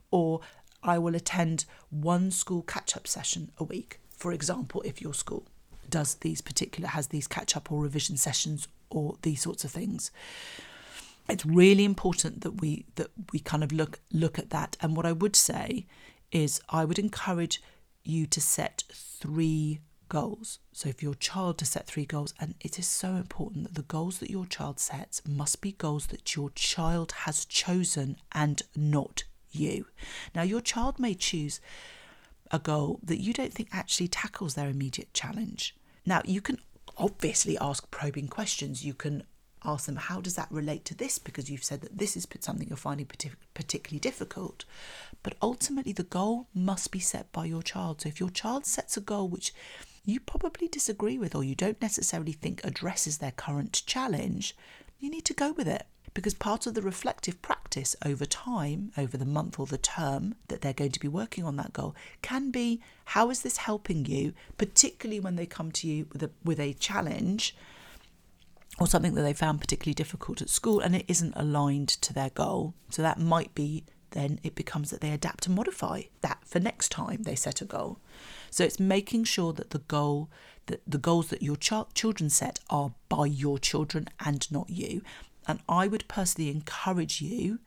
or 0.10 0.42
I 0.84 0.98
will 0.98 1.16
attend 1.16 1.66
one 1.90 2.32
school 2.32 2.64
catch 2.64 2.98
up 2.98 3.08
session 3.08 3.52
a 3.58 3.64
week, 3.64 4.00
for 4.10 4.32
example, 4.34 4.82
if 4.82 5.02
your 5.02 5.14
school 5.14 5.48
does 5.90 6.16
these 6.16 6.42
particular 6.42 6.90
has 6.90 7.08
these 7.08 7.28
catch 7.28 7.56
up 7.56 7.72
or 7.72 7.82
revision 7.82 8.18
sessions 8.18 8.68
or 8.92 9.16
these 9.22 9.42
sorts 9.42 9.64
of 9.64 9.72
things. 9.72 10.12
It's 11.30 11.46
really 11.46 11.86
important 11.86 12.42
that 12.42 12.62
we 12.62 12.86
that 12.96 13.12
we 13.32 13.40
kind 13.40 13.64
of 13.64 13.72
look 13.72 14.00
look 14.12 14.38
at 14.38 14.50
that. 14.50 14.78
And 14.82 14.96
what 14.96 15.06
i 15.06 15.12
would 15.12 15.36
say 15.36 15.86
is 16.32 16.62
i 16.70 16.84
would 16.86 17.00
encourage 17.00 17.62
you 18.04 18.26
to 18.26 18.42
set 18.42 18.84
three 18.92 19.80
goals. 20.10 20.60
So 20.74 20.90
if 20.90 21.02
your 21.02 21.14
child 21.14 21.58
to 21.60 21.66
set 21.66 21.88
three 21.88 22.06
goals 22.06 22.34
and 22.40 22.56
it 22.60 22.78
is 22.78 22.88
so 22.88 23.16
important 23.16 23.64
that 23.64 23.76
the 23.76 23.84
goals 23.84 24.20
that 24.20 24.30
your 24.30 24.46
child 24.46 24.80
sets 24.80 25.22
must 25.26 25.62
be 25.62 25.72
goals 25.72 26.08
that 26.08 26.36
your 26.36 26.50
child 26.50 27.14
has 27.24 27.46
chosen 27.46 28.18
and 28.34 28.62
not 28.76 29.24
you. 29.52 29.86
Now 30.36 30.42
your 30.42 30.62
child 30.62 31.00
may 31.00 31.14
choose 31.14 31.62
a 32.52 32.60
goal 32.60 33.00
that 33.04 33.22
you 33.22 33.34
don't 33.34 33.54
think 33.54 33.70
actually 33.72 34.08
tackles 34.08 34.56
their 34.56 34.70
immediate 34.70 35.14
challenge. 35.14 35.76
Now, 36.06 36.22
you 36.26 36.42
can 36.42 36.60
obviously 37.02 37.58
ask 37.58 37.90
probing 37.92 38.28
questions. 38.28 38.86
You 38.86 38.94
can 38.94 39.24
ask 39.64 39.86
them, 39.86 39.96
how 39.96 40.22
does 40.22 40.36
that 40.36 40.52
relate 40.52 40.86
to 40.86 40.96
this? 40.96 41.20
Because 41.20 41.50
you've 41.50 41.64
said 41.64 41.82
that 41.82 41.98
this 41.98 42.16
is 42.16 42.28
something 42.40 42.68
you're 42.68 42.78
finding 42.78 43.08
particularly 43.54 44.00
difficult. 44.00 44.66
But 45.24 45.36
ultimately, 45.42 45.94
the 45.94 46.04
goal 46.04 46.48
must 46.54 46.92
be 46.92 47.00
set 47.00 47.32
by 47.32 47.46
your 47.46 47.62
child. 47.62 48.02
So 48.02 48.10
if 48.10 48.20
your 48.20 48.30
child 48.30 48.66
sets 48.66 48.98
a 48.98 49.02
goal 49.02 49.28
which 49.28 49.54
you 50.06 50.20
probably 50.20 50.68
disagree 50.68 51.18
with 51.18 51.36
or 51.36 51.44
you 51.44 51.54
don't 51.56 51.82
necessarily 51.82 52.32
think 52.32 52.62
addresses 52.64 53.18
their 53.18 53.32
current 53.32 53.84
challenge, 53.86 54.56
you 55.00 55.10
need 55.10 55.26
to 55.26 55.34
go 55.34 55.52
with 55.52 55.68
it. 55.68 55.86
Because 56.14 56.34
part 56.34 56.68
of 56.68 56.74
the 56.74 56.82
reflective 56.82 57.42
practice 57.42 57.96
over 58.06 58.26
time, 58.26 58.92
over 58.98 59.16
the 59.18 59.26
month 59.26 59.60
or 59.60 59.66
the 59.66 59.78
term 59.78 60.36
that 60.50 60.62
they're 60.62 60.74
going 60.74 60.92
to 60.92 61.00
be 61.00 61.08
working 61.08 61.46
on 61.46 61.56
that 61.56 61.72
goal, 61.72 61.96
can 62.22 62.52
be 62.52 62.82
how 63.06 63.30
is 63.30 63.42
this 63.42 63.58
helping 63.58 64.06
you, 64.06 64.34
particularly 64.58 65.20
when 65.22 65.38
they 65.38 65.46
come 65.46 65.72
to 65.72 65.88
you 65.88 66.08
with 66.12 66.24
a, 66.24 66.30
with 66.44 66.60
a 66.60 66.74
challenge 66.74 67.56
or 68.80 68.88
something 68.88 69.14
that 69.16 69.22
they 69.22 69.34
found 69.34 69.62
particularly 69.62 69.94
difficult 69.94 70.42
at 70.42 70.50
school 70.50 70.80
and 70.80 70.96
it 70.96 71.06
isn't 71.08 71.34
aligned 71.36 71.90
to 71.90 72.14
their 72.14 72.30
goal. 72.30 72.74
So 72.90 73.02
that 73.02 73.20
might 73.20 73.54
be 73.56 73.86
then 74.12 74.40
it 74.44 74.56
becomes 74.56 74.90
that 74.90 75.02
they 75.02 75.12
adapt 75.12 75.48
and 75.48 75.56
modify 75.56 76.02
that 76.22 76.40
for 76.46 76.60
next 76.60 76.90
time 76.90 77.24
they 77.24 77.36
set 77.36 77.62
a 77.62 77.66
goal. 77.66 78.00
So 78.50 78.64
it's 78.64 78.80
making 78.80 79.24
sure 79.24 79.54
that 79.54 79.72
the 79.72 79.80
goal 79.80 80.30
that 80.68 80.82
the 80.86 80.98
goals 80.98 81.30
that 81.30 81.42
your 81.42 81.56
ch- 81.56 81.94
children 81.94 82.30
set 82.30 82.60
are 82.70 82.92
by 83.10 83.26
your 83.26 83.58
children 83.58 84.08
and 84.24 84.50
not 84.52 84.70
you. 84.70 85.02
And 85.48 85.60
I 85.68 85.88
would 85.88 86.08
personally 86.08 86.52
encourage 86.52 87.22
you 87.22 87.60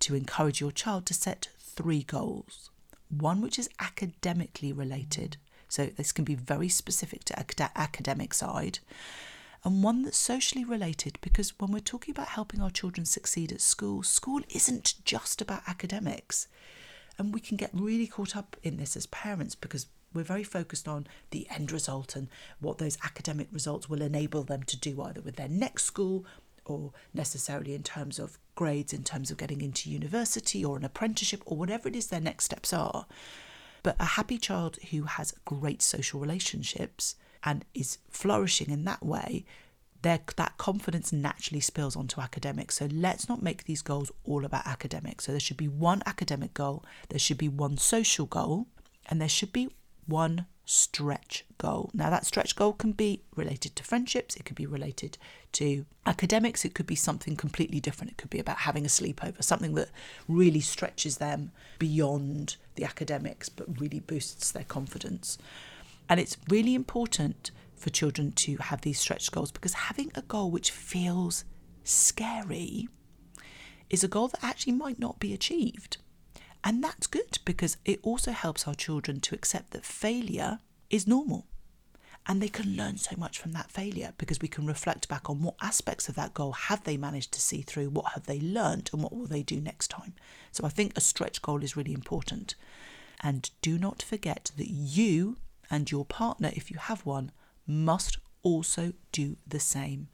to 0.00 0.14
encourage 0.14 0.60
your 0.60 0.72
child 0.72 1.06
to 1.06 1.14
set 1.14 1.48
three 1.58 2.02
goals. 2.02 2.70
One 3.08 3.40
which 3.40 3.58
is 3.58 3.68
academically 3.78 4.72
related. 4.72 5.36
So 5.68 5.86
this 5.86 6.12
can 6.12 6.24
be 6.24 6.34
very 6.34 6.68
specific 6.68 7.24
to 7.24 7.38
acad- 7.38 7.70
academic 7.76 8.34
side 8.34 8.80
and 9.64 9.82
one 9.82 10.02
that's 10.02 10.16
socially 10.16 10.64
related 10.64 11.18
because 11.20 11.58
when 11.58 11.70
we're 11.70 11.80
talking 11.80 12.12
about 12.12 12.28
helping 12.28 12.62
our 12.62 12.70
children 12.70 13.04
succeed 13.04 13.52
at 13.52 13.60
school, 13.60 14.02
school 14.02 14.40
isn't 14.54 14.94
just 15.04 15.42
about 15.42 15.62
academics. 15.66 16.48
And 17.18 17.34
we 17.34 17.40
can 17.40 17.58
get 17.58 17.70
really 17.74 18.06
caught 18.06 18.36
up 18.36 18.56
in 18.62 18.78
this 18.78 18.96
as 18.96 19.06
parents 19.06 19.54
because 19.54 19.86
we're 20.14 20.22
very 20.22 20.44
focused 20.44 20.88
on 20.88 21.06
the 21.30 21.46
end 21.50 21.70
result 21.70 22.16
and 22.16 22.28
what 22.58 22.78
those 22.78 22.98
academic 23.04 23.48
results 23.52 23.88
will 23.88 24.00
enable 24.00 24.42
them 24.42 24.62
to 24.62 24.78
do 24.78 25.00
either 25.02 25.20
with 25.20 25.36
their 25.36 25.48
next 25.48 25.84
school 25.84 26.24
or 26.64 26.92
necessarily 27.14 27.74
in 27.74 27.82
terms 27.82 28.18
of 28.18 28.38
grades, 28.54 28.92
in 28.92 29.02
terms 29.02 29.30
of 29.30 29.36
getting 29.36 29.60
into 29.60 29.90
university 29.90 30.64
or 30.64 30.76
an 30.76 30.84
apprenticeship 30.84 31.42
or 31.46 31.56
whatever 31.56 31.88
it 31.88 31.96
is 31.96 32.08
their 32.08 32.20
next 32.20 32.44
steps 32.44 32.72
are. 32.72 33.06
But 33.82 33.96
a 33.98 34.04
happy 34.04 34.38
child 34.38 34.78
who 34.90 35.04
has 35.04 35.34
great 35.44 35.80
social 35.82 36.20
relationships 36.20 37.16
and 37.42 37.64
is 37.74 37.98
flourishing 38.10 38.70
in 38.70 38.84
that 38.84 39.04
way, 39.04 39.46
that 40.02 40.54
confidence 40.56 41.12
naturally 41.12 41.60
spills 41.60 41.96
onto 41.96 42.20
academics. 42.20 42.76
So 42.76 42.88
let's 42.90 43.28
not 43.28 43.42
make 43.42 43.64
these 43.64 43.82
goals 43.82 44.10
all 44.24 44.44
about 44.44 44.66
academics. 44.66 45.24
So 45.26 45.32
there 45.32 45.40
should 45.40 45.56
be 45.56 45.68
one 45.68 46.02
academic 46.06 46.54
goal, 46.54 46.84
there 47.08 47.18
should 47.18 47.38
be 47.38 47.48
one 47.48 47.76
social 47.76 48.26
goal, 48.26 48.66
and 49.06 49.20
there 49.20 49.28
should 49.28 49.52
be 49.52 49.70
one 50.06 50.46
stretch 50.64 51.44
goal. 51.58 51.90
Now, 51.92 52.10
that 52.10 52.26
stretch 52.26 52.54
goal 52.54 52.72
can 52.72 52.92
be 52.92 53.22
related 53.34 53.74
to 53.76 53.82
friendships, 53.82 54.36
it 54.36 54.44
could 54.44 54.56
be 54.56 54.66
related 54.66 55.18
to 55.52 55.84
academics, 56.06 56.64
it 56.64 56.74
could 56.74 56.86
be 56.86 56.94
something 56.94 57.34
completely 57.34 57.80
different. 57.80 58.12
It 58.12 58.18
could 58.18 58.30
be 58.30 58.38
about 58.38 58.58
having 58.58 58.84
a 58.84 58.88
sleepover, 58.88 59.42
something 59.42 59.74
that 59.74 59.88
really 60.28 60.60
stretches 60.60 61.16
them 61.16 61.50
beyond 61.78 62.56
the 62.76 62.84
academics 62.84 63.48
but 63.48 63.80
really 63.80 64.00
boosts 64.00 64.52
their 64.52 64.64
confidence. 64.64 65.38
And 66.08 66.20
it's 66.20 66.36
really 66.48 66.74
important 66.74 67.50
for 67.76 67.90
children 67.90 68.30
to 68.32 68.56
have 68.58 68.82
these 68.82 69.00
stretch 69.00 69.32
goals 69.32 69.50
because 69.50 69.72
having 69.72 70.12
a 70.14 70.22
goal 70.22 70.50
which 70.50 70.70
feels 70.70 71.44
scary 71.82 72.88
is 73.88 74.04
a 74.04 74.08
goal 74.08 74.28
that 74.28 74.44
actually 74.44 74.74
might 74.74 74.98
not 74.98 75.18
be 75.18 75.34
achieved. 75.34 75.96
And 76.62 76.84
that's 76.84 77.06
good 77.06 77.38
because 77.44 77.76
it 77.84 78.00
also 78.02 78.32
helps 78.32 78.68
our 78.68 78.74
children 78.74 79.20
to 79.20 79.34
accept 79.34 79.70
that 79.70 79.84
failure 79.84 80.58
is 80.90 81.06
normal. 81.06 81.46
And 82.26 82.42
they 82.42 82.48
can 82.48 82.76
learn 82.76 82.98
so 82.98 83.16
much 83.16 83.38
from 83.38 83.52
that 83.52 83.70
failure 83.70 84.12
because 84.18 84.40
we 84.40 84.48
can 84.48 84.66
reflect 84.66 85.08
back 85.08 85.30
on 85.30 85.42
what 85.42 85.54
aspects 85.62 86.08
of 86.08 86.16
that 86.16 86.34
goal 86.34 86.52
have 86.52 86.84
they 86.84 86.98
managed 86.98 87.32
to 87.32 87.40
see 87.40 87.62
through, 87.62 87.88
what 87.88 88.12
have 88.12 88.26
they 88.26 88.40
learned, 88.40 88.90
and 88.92 89.02
what 89.02 89.14
will 89.14 89.26
they 89.26 89.42
do 89.42 89.58
next 89.58 89.88
time. 89.88 90.12
So 90.52 90.64
I 90.66 90.68
think 90.68 90.92
a 90.96 91.00
stretch 91.00 91.40
goal 91.40 91.64
is 91.64 91.76
really 91.76 91.94
important. 91.94 92.54
And 93.22 93.50
do 93.62 93.78
not 93.78 94.02
forget 94.02 94.50
that 94.56 94.68
you 94.68 95.38
and 95.70 95.90
your 95.90 96.04
partner, 96.04 96.50
if 96.54 96.70
you 96.70 96.76
have 96.78 97.06
one, 97.06 97.32
must 97.66 98.18
also 98.42 98.92
do 99.12 99.36
the 99.46 99.60
same. 99.60 100.08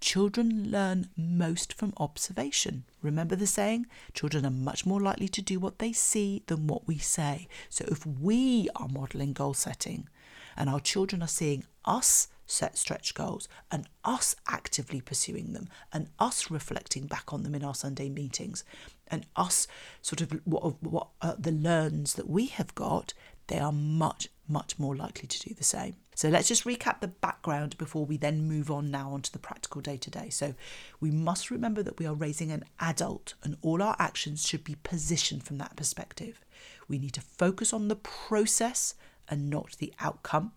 Children 0.00 0.70
learn 0.70 1.10
most 1.16 1.74
from 1.74 1.92
observation. 1.98 2.84
Remember 3.02 3.36
the 3.36 3.46
saying? 3.46 3.86
Children 4.14 4.46
are 4.46 4.50
much 4.50 4.86
more 4.86 5.00
likely 5.00 5.28
to 5.28 5.42
do 5.42 5.60
what 5.60 5.78
they 5.78 5.92
see 5.92 6.42
than 6.46 6.66
what 6.66 6.86
we 6.86 6.96
say. 6.96 7.48
So 7.68 7.84
if 7.88 8.06
we 8.06 8.68
are 8.76 8.88
modelling 8.88 9.34
goal 9.34 9.54
setting 9.54 10.08
and 10.56 10.70
our 10.70 10.80
children 10.80 11.22
are 11.22 11.28
seeing 11.28 11.64
us 11.84 12.28
set 12.46 12.76
stretch 12.76 13.14
goals 13.14 13.48
and 13.70 13.88
us 14.04 14.34
actively 14.48 15.00
pursuing 15.00 15.52
them 15.52 15.68
and 15.92 16.08
us 16.18 16.50
reflecting 16.50 17.06
back 17.06 17.32
on 17.32 17.42
them 17.42 17.54
in 17.54 17.62
our 17.62 17.74
Sunday 17.74 18.08
meetings 18.08 18.64
and 19.06 19.26
us 19.36 19.66
sort 20.02 20.20
of 20.20 20.32
what, 20.44 20.82
what 20.82 21.08
uh, 21.22 21.34
the 21.38 21.52
learns 21.52 22.14
that 22.14 22.28
we 22.28 22.46
have 22.46 22.74
got, 22.74 23.12
they 23.46 23.58
are 23.58 23.72
much, 23.72 24.28
much 24.50 24.78
more 24.78 24.96
likely 24.96 25.26
to 25.26 25.48
do 25.48 25.54
the 25.54 25.64
same. 25.64 25.96
So 26.14 26.28
let's 26.28 26.48
just 26.48 26.64
recap 26.64 27.00
the 27.00 27.08
background 27.08 27.78
before 27.78 28.04
we 28.04 28.18
then 28.18 28.46
move 28.46 28.70
on 28.70 28.90
now 28.90 29.12
onto 29.12 29.30
the 29.30 29.38
practical 29.38 29.80
day 29.80 29.96
to 29.96 30.10
day. 30.10 30.28
So 30.28 30.54
we 31.00 31.10
must 31.10 31.50
remember 31.50 31.82
that 31.82 31.98
we 31.98 32.06
are 32.06 32.14
raising 32.14 32.50
an 32.52 32.64
adult 32.78 33.34
and 33.42 33.56
all 33.62 33.82
our 33.82 33.96
actions 33.98 34.46
should 34.46 34.64
be 34.64 34.76
positioned 34.82 35.44
from 35.44 35.58
that 35.58 35.76
perspective. 35.76 36.44
We 36.88 36.98
need 36.98 37.14
to 37.14 37.22
focus 37.22 37.72
on 37.72 37.88
the 37.88 37.96
process 37.96 38.94
and 39.28 39.48
not 39.48 39.76
the 39.78 39.94
outcome. 40.00 40.52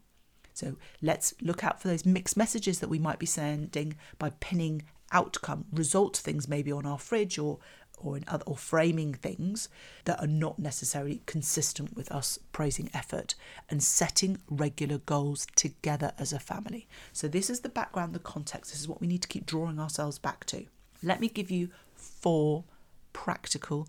So 0.53 0.75
let's 1.01 1.33
look 1.41 1.63
out 1.63 1.81
for 1.81 1.87
those 1.87 2.05
mixed 2.05 2.35
messages 2.35 2.79
that 2.79 2.89
we 2.89 2.99
might 2.99 3.19
be 3.19 3.25
sending 3.25 3.95
by 4.19 4.31
pinning 4.39 4.83
outcome, 5.13 5.65
result 5.71 6.17
things 6.17 6.47
maybe 6.47 6.71
on 6.71 6.85
our 6.85 6.99
fridge 6.99 7.37
or 7.37 7.59
or 8.03 8.17
in 8.17 8.23
other 8.27 8.43
or 8.45 8.57
framing 8.57 9.13
things 9.13 9.69
that 10.05 10.19
are 10.19 10.27
not 10.27 10.59
necessarily 10.59 11.21
consistent 11.25 11.95
with 11.95 12.11
us 12.11 12.37
praising 12.51 12.89
effort 12.93 13.35
and 13.69 13.81
setting 13.81 14.37
regular 14.49 14.97
goals 14.99 15.47
together 15.55 16.13
as 16.17 16.33
a 16.33 16.39
family. 16.39 16.87
So 17.11 17.27
this 17.27 17.49
is 17.49 17.61
the 17.61 17.69
background, 17.69 18.13
the 18.13 18.19
context. 18.19 18.71
This 18.71 18.81
is 18.81 18.87
what 18.87 19.01
we 19.01 19.07
need 19.07 19.21
to 19.21 19.27
keep 19.27 19.45
drawing 19.45 19.79
ourselves 19.79 20.19
back 20.19 20.45
to. 20.47 20.65
Let 21.01 21.19
me 21.19 21.27
give 21.27 21.51
you 21.51 21.69
four 21.95 22.63
practical 23.11 23.87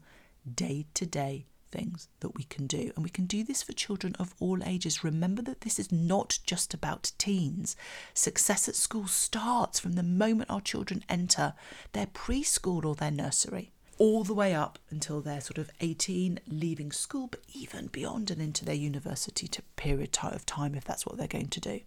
day-to-day 0.52 1.46
things 1.70 2.08
that 2.20 2.36
we 2.36 2.44
can 2.44 2.68
do. 2.68 2.92
And 2.94 3.02
we 3.02 3.10
can 3.10 3.26
do 3.26 3.42
this 3.42 3.62
for 3.62 3.72
children 3.72 4.14
of 4.18 4.34
all 4.38 4.62
ages. 4.64 5.02
Remember 5.02 5.42
that 5.42 5.62
this 5.62 5.80
is 5.80 5.90
not 5.90 6.38
just 6.46 6.72
about 6.72 7.10
teens. 7.18 7.76
Success 8.14 8.68
at 8.68 8.76
school 8.76 9.08
starts 9.08 9.80
from 9.80 9.94
the 9.94 10.04
moment 10.04 10.50
our 10.50 10.60
children 10.60 11.04
enter 11.08 11.54
their 11.92 12.06
preschool 12.06 12.84
or 12.84 12.94
their 12.94 13.10
nursery 13.10 13.72
all 13.98 14.24
the 14.24 14.34
way 14.34 14.54
up 14.54 14.78
until 14.90 15.20
they're 15.20 15.40
sort 15.40 15.58
of 15.58 15.70
18, 15.80 16.40
leaving 16.48 16.92
school, 16.92 17.28
but 17.28 17.40
even 17.52 17.86
beyond 17.88 18.30
and 18.30 18.40
into 18.40 18.64
their 18.64 18.74
university 18.74 19.48
period 19.76 20.16
of 20.22 20.46
time 20.46 20.74
if 20.74 20.84
that's 20.84 21.06
what 21.06 21.16
they're 21.16 21.26
going 21.26 21.48
to 21.48 21.60
do. 21.60 21.80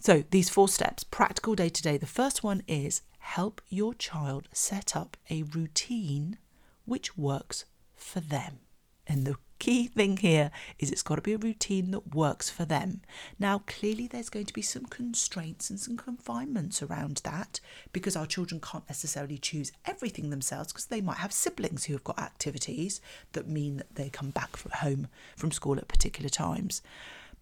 So, 0.00 0.24
these 0.30 0.50
four 0.50 0.68
steps 0.68 1.02
practical 1.02 1.54
day 1.54 1.70
to 1.70 1.82
day. 1.82 1.96
The 1.96 2.06
first 2.06 2.42
one 2.42 2.62
is 2.68 3.02
help 3.18 3.62
your 3.70 3.94
child 3.94 4.48
set 4.52 4.94
up 4.94 5.16
a 5.30 5.44
routine 5.44 6.36
which 6.84 7.16
works 7.16 7.64
for 7.96 8.20
them. 8.20 8.58
And 9.06 9.26
the 9.26 9.36
key 9.64 9.86
thing 9.86 10.18
here 10.18 10.50
is 10.78 10.90
it's 10.90 11.02
got 11.02 11.14
to 11.14 11.22
be 11.22 11.32
a 11.32 11.38
routine 11.38 11.90
that 11.90 12.14
works 12.14 12.50
for 12.50 12.66
them. 12.66 13.00
Now, 13.38 13.62
clearly, 13.66 14.06
there's 14.06 14.28
going 14.28 14.44
to 14.44 14.52
be 14.52 14.60
some 14.60 14.84
constraints 14.84 15.70
and 15.70 15.80
some 15.80 15.96
confinements 15.96 16.82
around 16.82 17.22
that 17.24 17.60
because 17.90 18.14
our 18.14 18.26
children 18.26 18.60
can't 18.60 18.86
necessarily 18.90 19.38
choose 19.38 19.72
everything 19.86 20.28
themselves 20.28 20.70
because 20.70 20.84
they 20.84 21.00
might 21.00 21.16
have 21.16 21.32
siblings 21.32 21.84
who 21.84 21.94
have 21.94 22.04
got 22.04 22.18
activities 22.18 23.00
that 23.32 23.48
mean 23.48 23.78
that 23.78 23.94
they 23.94 24.10
come 24.10 24.28
back 24.28 24.54
from 24.58 24.72
home 24.72 25.08
from 25.34 25.50
school 25.50 25.78
at 25.78 25.88
particular 25.88 26.28
times. 26.28 26.82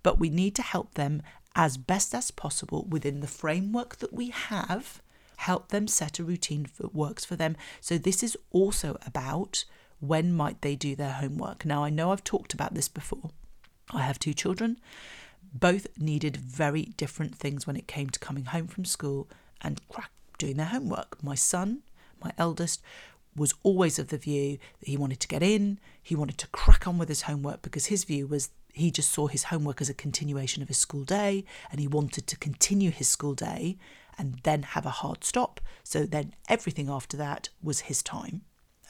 But 0.05 0.21
we 0.21 0.31
need 0.31 0.55
to 0.55 0.63
help 0.63 0.95
them 0.95 1.23
as 1.57 1.77
best 1.77 2.15
as 2.15 2.31
possible 2.31 2.87
within 2.89 3.19
the 3.19 3.27
framework 3.27 3.97
that 3.97 4.13
we 4.13 4.29
have, 4.29 5.03
help 5.39 5.71
them 5.71 5.89
set 5.89 6.21
a 6.21 6.25
routine 6.25 6.69
that 6.79 6.95
works 6.95 7.25
for 7.25 7.35
them. 7.35 7.57
So, 7.81 7.99
this 7.99 8.23
is 8.23 8.37
also 8.53 8.97
about 9.05 9.65
when 10.03 10.33
might 10.33 10.63
they 10.63 10.75
do 10.75 10.97
their 10.97 11.13
homework? 11.13 11.65
Now, 11.65 11.85
I 11.85 11.91
know 11.91 12.11
I've 12.11 12.25
talked 12.25 12.53
about 12.53 12.75
this 12.75 12.89
before. 12.89 13.31
I 13.93 14.03
have 14.03 14.19
two 14.19 14.35
children. 14.35 14.81
Both 15.55 15.87
needed 15.97 16.37
very 16.37 16.87
different 16.97 17.37
things 17.37 17.67
when 17.67 17.77
it 17.77 17.87
came 17.87 18.11
to 18.11 18.19
coming 18.19 18.47
home 18.47 18.67
from 18.67 18.85
school 18.85 19.29
and 19.61 19.81
doing 20.39 20.57
their 20.57 20.67
homework. 20.67 21.23
My 21.23 21.37
son, 21.37 21.83
my 22.23 22.33
eldest, 22.37 22.83
was 23.37 23.55
always 23.63 23.99
of 23.99 24.09
the 24.09 24.19
view 24.19 24.59
that 24.81 24.89
he 24.89 24.97
wanted 24.97 25.21
to 25.21 25.29
get 25.29 25.43
in, 25.43 25.79
he 26.03 26.17
wanted 26.17 26.39
to 26.39 26.49
crack 26.49 26.89
on 26.89 26.99
with 26.99 27.09
his 27.09 27.23
homework 27.23 27.63
because 27.63 27.87
his 27.87 28.03
view 28.05 28.27
was 28.27 28.51
he 28.73 28.91
just 28.91 29.11
saw 29.11 29.27
his 29.27 29.45
homework 29.45 29.81
as 29.81 29.91
a 29.91 29.95
continuation 29.95 30.63
of 30.63 30.69
his 30.69 30.79
school 30.79 31.05
day 31.05 31.45
and 31.71 31.79
he 31.79 31.87
wanted 31.87 32.27
to 32.27 32.37
continue 32.39 32.91
his 32.91 33.07
school 33.07 33.35
day 33.35 33.77
and 34.19 34.41
then 34.43 34.63
have 34.63 34.87
a 34.87 34.91
hard 34.91 35.25
stop. 35.25 35.61
So 35.85 36.07
then 36.07 36.35
everything 36.49 36.89
after 36.89 37.17
that 37.19 37.51
was 37.63 37.81
his 37.81 38.03
time. 38.03 38.43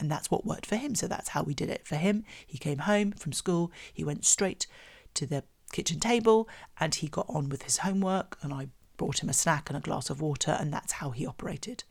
And 0.03 0.11
that's 0.11 0.33
what 0.33 0.45
worked 0.45 0.67
for 0.67 0.75
him. 0.75 0.97
So 0.97 1.07
that's 1.07 1.29
how 1.29 1.45
we 1.45 1.55
did 1.55 1.71
it 1.71 1.87
for 1.87 1.95
him. 1.95 2.25
He 2.45 2.59
came 2.59 2.79
home 2.79 3.13
from 3.13 3.33
school, 3.33 3.71
he 3.95 4.03
went 4.03 4.25
straight 4.25 4.67
to 5.15 5.27
the 5.27 5.45
kitchen 5.71 6.01
table 6.01 6.49
and 6.81 6.93
he 6.93 7.07
got 7.07 7.27
on 7.29 7.49
with 7.49 7.63
his 7.63 7.79
homework. 7.79 8.37
And 8.43 8.53
I 8.53 8.67
brought 8.97 9.23
him 9.23 9.29
a 9.29 9.33
snack 9.33 9.71
and 9.71 9.77
a 9.77 9.81
glass 9.81 10.11
of 10.11 10.21
water, 10.21 10.57
and 10.59 10.73
that's 10.73 10.95
how 10.95 11.11
he 11.11 11.25
operated. 11.25 11.85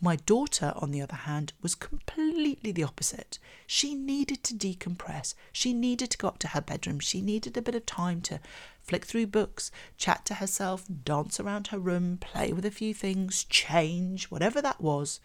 My 0.00 0.16
daughter, 0.16 0.72
on 0.76 0.92
the 0.92 1.02
other 1.02 1.14
hand, 1.14 1.52
was 1.60 1.74
completely 1.74 2.72
the 2.72 2.84
opposite. 2.84 3.38
She 3.66 3.94
needed 3.94 4.42
to 4.44 4.54
decompress. 4.54 5.34
She 5.52 5.74
needed 5.74 6.10
to 6.12 6.18
go 6.18 6.28
up 6.28 6.38
to 6.38 6.48
her 6.48 6.62
bedroom. 6.62 7.00
She 7.00 7.20
needed 7.20 7.58
a 7.58 7.62
bit 7.62 7.74
of 7.74 7.84
time 7.84 8.22
to 8.22 8.40
flick 8.80 9.04
through 9.04 9.26
books, 9.26 9.70
chat 9.98 10.24
to 10.24 10.34
herself, 10.36 10.86
dance 11.04 11.38
around 11.38 11.66
her 11.66 11.78
room, 11.78 12.16
play 12.16 12.54
with 12.54 12.64
a 12.64 12.70
few 12.70 12.94
things, 12.94 13.44
change, 13.44 14.30
whatever 14.30 14.62
that 14.62 14.80
was. 14.80 15.20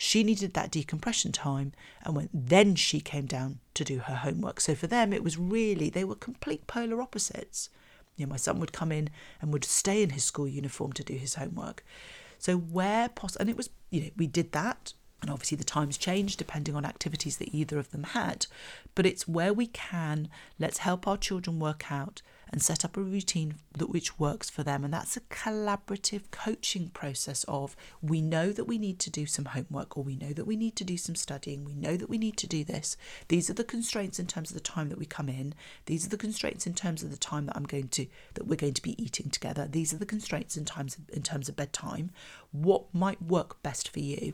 She 0.00 0.22
needed 0.22 0.54
that 0.54 0.70
decompression 0.70 1.32
time, 1.32 1.72
and 2.02 2.14
when 2.14 2.28
then 2.32 2.76
she 2.76 3.00
came 3.00 3.26
down 3.26 3.58
to 3.74 3.82
do 3.82 3.98
her 3.98 4.14
homework. 4.14 4.60
So 4.60 4.76
for 4.76 4.86
them, 4.86 5.12
it 5.12 5.24
was 5.24 5.36
really 5.36 5.90
they 5.90 6.04
were 6.04 6.14
complete 6.14 6.68
polar 6.68 7.02
opposites. 7.02 7.68
You 8.16 8.24
know, 8.24 8.30
my 8.30 8.36
son 8.36 8.60
would 8.60 8.72
come 8.72 8.92
in 8.92 9.10
and 9.42 9.52
would 9.52 9.64
stay 9.64 10.04
in 10.04 10.10
his 10.10 10.22
school 10.22 10.46
uniform 10.46 10.92
to 10.92 11.02
do 11.02 11.14
his 11.14 11.34
homework. 11.34 11.84
So 12.38 12.56
where 12.56 13.08
possible, 13.08 13.40
and 13.40 13.50
it 13.50 13.56
was, 13.56 13.70
you 13.90 14.02
know, 14.02 14.10
we 14.16 14.28
did 14.28 14.52
that. 14.52 14.92
And 15.20 15.32
obviously, 15.32 15.56
the 15.56 15.64
times 15.64 15.98
change 15.98 16.36
depending 16.36 16.76
on 16.76 16.84
activities 16.84 17.38
that 17.38 17.52
either 17.52 17.80
of 17.80 17.90
them 17.90 18.04
had. 18.04 18.46
But 18.94 19.04
it's 19.04 19.26
where 19.26 19.52
we 19.52 19.66
can, 19.66 20.28
let's 20.60 20.78
help 20.78 21.08
our 21.08 21.16
children 21.16 21.58
work 21.58 21.90
out 21.90 22.22
and 22.50 22.62
set 22.62 22.84
up 22.84 22.96
a 22.96 23.02
routine 23.02 23.56
that 23.76 23.90
which 23.90 24.18
works 24.18 24.48
for 24.50 24.62
them. 24.62 24.84
And 24.84 24.92
that's 24.92 25.16
a 25.16 25.20
collaborative 25.20 26.30
coaching 26.30 26.88
process 26.88 27.44
of 27.48 27.76
we 28.02 28.20
know 28.20 28.52
that 28.52 28.64
we 28.64 28.78
need 28.78 28.98
to 29.00 29.10
do 29.10 29.26
some 29.26 29.46
homework 29.46 29.96
or 29.96 30.04
we 30.04 30.16
know 30.16 30.32
that 30.32 30.46
we 30.46 30.56
need 30.56 30.76
to 30.76 30.84
do 30.84 30.96
some 30.96 31.14
studying 31.14 31.64
we 31.64 31.74
know 31.74 31.96
that 31.96 32.08
we 32.08 32.18
need 32.18 32.36
to 32.38 32.46
do 32.46 32.64
this. 32.64 32.96
These 33.28 33.50
are 33.50 33.54
the 33.54 33.64
constraints 33.64 34.18
in 34.18 34.26
terms 34.26 34.50
of 34.50 34.54
the 34.54 34.60
time 34.60 34.88
that 34.88 34.98
we 34.98 35.06
come 35.06 35.28
in. 35.28 35.54
These 35.86 36.06
are 36.06 36.10
the 36.10 36.16
constraints 36.16 36.66
in 36.66 36.74
terms 36.74 37.02
of 37.02 37.10
the 37.10 37.16
time 37.16 37.46
that 37.46 37.56
I'm 37.56 37.64
going 37.64 37.88
to 37.88 38.06
that 38.34 38.46
we're 38.46 38.56
going 38.56 38.74
to 38.74 38.82
be 38.82 39.02
eating 39.02 39.30
together. 39.30 39.66
These 39.70 39.92
are 39.92 39.98
the 39.98 40.06
constraints 40.06 40.56
in 40.56 40.64
times 40.64 40.96
in 41.12 41.22
terms 41.22 41.48
of 41.48 41.56
bedtime. 41.56 42.10
What 42.52 42.92
might 42.94 43.20
work 43.22 43.62
best 43.62 43.88
for 43.88 44.00
you? 44.00 44.32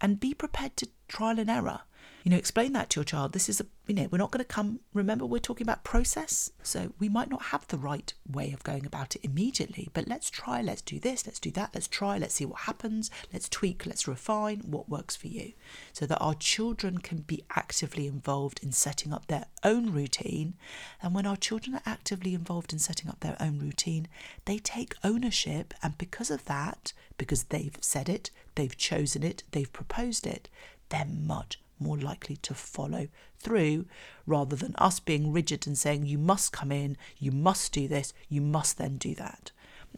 And 0.00 0.20
be 0.20 0.34
prepared 0.34 0.76
to 0.78 0.88
trial 1.08 1.38
and 1.38 1.50
error 1.50 1.80
you 2.24 2.30
know, 2.30 2.38
explain 2.38 2.72
that 2.72 2.88
to 2.88 3.00
your 3.00 3.04
child. 3.04 3.34
This 3.34 3.50
is 3.50 3.60
a, 3.60 3.66
you 3.86 3.94
know, 3.94 4.08
we're 4.10 4.16
not 4.16 4.30
going 4.30 4.42
to 4.42 4.50
come, 4.50 4.80
remember, 4.94 5.26
we're 5.26 5.38
talking 5.38 5.66
about 5.66 5.84
process. 5.84 6.50
So 6.62 6.94
we 6.98 7.10
might 7.10 7.28
not 7.28 7.42
have 7.42 7.68
the 7.68 7.76
right 7.76 8.14
way 8.26 8.50
of 8.52 8.64
going 8.64 8.86
about 8.86 9.14
it 9.14 9.22
immediately, 9.22 9.90
but 9.92 10.08
let's 10.08 10.30
try, 10.30 10.62
let's 10.62 10.80
do 10.80 10.98
this, 10.98 11.26
let's 11.26 11.38
do 11.38 11.50
that, 11.50 11.72
let's 11.74 11.86
try, 11.86 12.16
let's 12.16 12.36
see 12.36 12.46
what 12.46 12.60
happens, 12.60 13.10
let's 13.30 13.46
tweak, 13.46 13.84
let's 13.84 14.08
refine 14.08 14.60
what 14.60 14.88
works 14.88 15.14
for 15.14 15.28
you 15.28 15.52
so 15.92 16.06
that 16.06 16.18
our 16.18 16.34
children 16.34 16.96
can 16.96 17.18
be 17.18 17.44
actively 17.54 18.06
involved 18.06 18.58
in 18.62 18.72
setting 18.72 19.12
up 19.12 19.26
their 19.26 19.44
own 19.62 19.92
routine. 19.92 20.54
And 21.02 21.14
when 21.14 21.26
our 21.26 21.36
children 21.36 21.76
are 21.76 21.82
actively 21.84 22.32
involved 22.32 22.72
in 22.72 22.78
setting 22.78 23.10
up 23.10 23.20
their 23.20 23.36
own 23.38 23.58
routine, 23.58 24.08
they 24.46 24.56
take 24.56 24.94
ownership. 25.04 25.74
And 25.82 25.98
because 25.98 26.30
of 26.30 26.46
that, 26.46 26.94
because 27.18 27.44
they've 27.44 27.76
said 27.82 28.08
it, 28.08 28.30
they've 28.54 28.74
chosen 28.74 29.22
it, 29.22 29.44
they've 29.50 29.70
proposed 29.70 30.26
it, 30.26 30.48
they're 30.88 31.04
much 31.04 31.58
more 31.78 31.98
likely 31.98 32.36
to 32.36 32.54
follow 32.54 33.08
through 33.38 33.86
rather 34.26 34.56
than 34.56 34.74
us 34.76 35.00
being 35.00 35.32
rigid 35.32 35.66
and 35.66 35.76
saying, 35.76 36.06
you 36.06 36.18
must 36.18 36.52
come 36.52 36.72
in, 36.72 36.96
you 37.18 37.30
must 37.30 37.72
do 37.72 37.88
this, 37.88 38.12
you 38.28 38.40
must 38.40 38.78
then 38.78 38.96
do 38.96 39.14
that. 39.14 39.50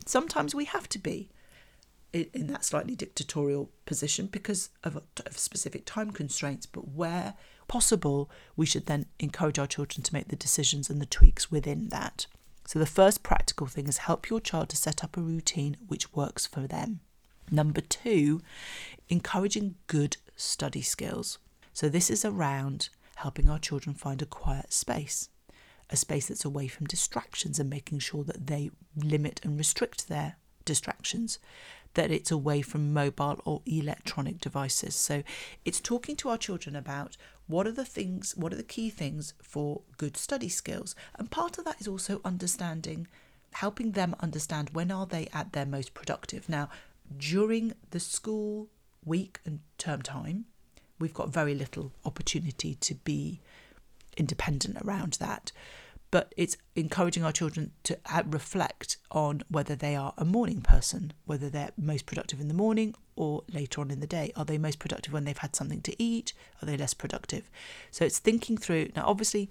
Sometimes 0.04 0.54
we 0.54 0.64
have 0.66 0.88
to 0.90 0.98
be 0.98 1.30
in 2.12 2.46
that 2.46 2.64
slightly 2.64 2.94
dictatorial 2.94 3.70
position 3.84 4.26
because 4.26 4.70
of, 4.84 4.96
of 5.26 5.38
specific 5.38 5.84
time 5.84 6.10
constraints, 6.10 6.66
but 6.66 6.88
where 6.88 7.34
possible, 7.68 8.30
we 8.56 8.66
should 8.66 8.86
then 8.86 9.06
encourage 9.18 9.58
our 9.58 9.66
children 9.66 10.02
to 10.02 10.14
make 10.14 10.28
the 10.28 10.36
decisions 10.36 10.88
and 10.88 11.00
the 11.00 11.06
tweaks 11.06 11.50
within 11.50 11.88
that. 11.88 12.26
So, 12.66 12.78
the 12.78 12.86
first 12.86 13.22
practical 13.22 13.66
thing 13.66 13.86
is 13.86 13.98
help 13.98 14.28
your 14.28 14.40
child 14.40 14.70
to 14.70 14.76
set 14.76 15.04
up 15.04 15.16
a 15.16 15.20
routine 15.20 15.76
which 15.86 16.12
works 16.12 16.46
for 16.46 16.66
them. 16.66 17.00
Number 17.50 17.80
two, 17.80 18.40
encouraging 19.08 19.76
good 19.86 20.16
study 20.34 20.82
skills. 20.82 21.38
So, 21.76 21.90
this 21.90 22.08
is 22.08 22.24
around 22.24 22.88
helping 23.16 23.50
our 23.50 23.58
children 23.58 23.94
find 23.94 24.22
a 24.22 24.24
quiet 24.24 24.72
space, 24.72 25.28
a 25.90 25.96
space 25.96 26.28
that's 26.28 26.46
away 26.46 26.68
from 26.68 26.86
distractions 26.86 27.58
and 27.58 27.68
making 27.68 27.98
sure 27.98 28.24
that 28.24 28.46
they 28.46 28.70
limit 28.96 29.42
and 29.44 29.58
restrict 29.58 30.08
their 30.08 30.36
distractions, 30.64 31.38
that 31.92 32.10
it's 32.10 32.30
away 32.30 32.62
from 32.62 32.94
mobile 32.94 33.42
or 33.44 33.60
electronic 33.66 34.40
devices. 34.40 34.94
So, 34.94 35.22
it's 35.66 35.78
talking 35.78 36.16
to 36.16 36.30
our 36.30 36.38
children 36.38 36.74
about 36.74 37.18
what 37.46 37.66
are 37.66 37.72
the 37.72 37.84
things, 37.84 38.34
what 38.38 38.54
are 38.54 38.56
the 38.56 38.62
key 38.62 38.88
things 38.88 39.34
for 39.42 39.82
good 39.98 40.16
study 40.16 40.48
skills. 40.48 40.94
And 41.18 41.30
part 41.30 41.58
of 41.58 41.66
that 41.66 41.78
is 41.78 41.86
also 41.86 42.22
understanding, 42.24 43.06
helping 43.52 43.92
them 43.92 44.16
understand 44.20 44.70
when 44.70 44.90
are 44.90 45.04
they 45.04 45.28
at 45.34 45.52
their 45.52 45.66
most 45.66 45.92
productive. 45.92 46.48
Now, 46.48 46.70
during 47.18 47.74
the 47.90 48.00
school 48.00 48.68
week 49.04 49.40
and 49.44 49.60
term 49.76 50.00
time, 50.00 50.46
we've 50.98 51.14
got 51.14 51.28
very 51.28 51.54
little 51.54 51.92
opportunity 52.04 52.74
to 52.74 52.94
be 52.94 53.40
independent 54.16 54.78
around 54.82 55.14
that. 55.14 55.52
But 56.10 56.32
it's 56.36 56.56
encouraging 56.76 57.24
our 57.24 57.32
children 57.32 57.72
to 57.82 57.98
uh, 58.06 58.22
reflect 58.26 58.96
on 59.10 59.42
whether 59.48 59.74
they 59.74 59.96
are 59.96 60.14
a 60.16 60.24
morning 60.24 60.60
person, 60.60 61.12
whether 61.24 61.50
they're 61.50 61.72
most 61.76 62.06
productive 62.06 62.40
in 62.40 62.48
the 62.48 62.54
morning 62.54 62.94
or 63.16 63.42
later 63.52 63.80
on 63.80 63.90
in 63.90 64.00
the 64.00 64.06
day. 64.06 64.32
Are 64.36 64.44
they 64.44 64.56
most 64.56 64.78
productive 64.78 65.12
when 65.12 65.24
they've 65.24 65.36
had 65.36 65.56
something 65.56 65.82
to 65.82 66.02
eat? 66.02 66.32
Are 66.62 66.66
they 66.66 66.76
less 66.76 66.94
productive? 66.94 67.50
So 67.90 68.04
it's 68.04 68.20
thinking 68.20 68.56
through. 68.56 68.90
Now, 68.94 69.04
obviously, 69.06 69.50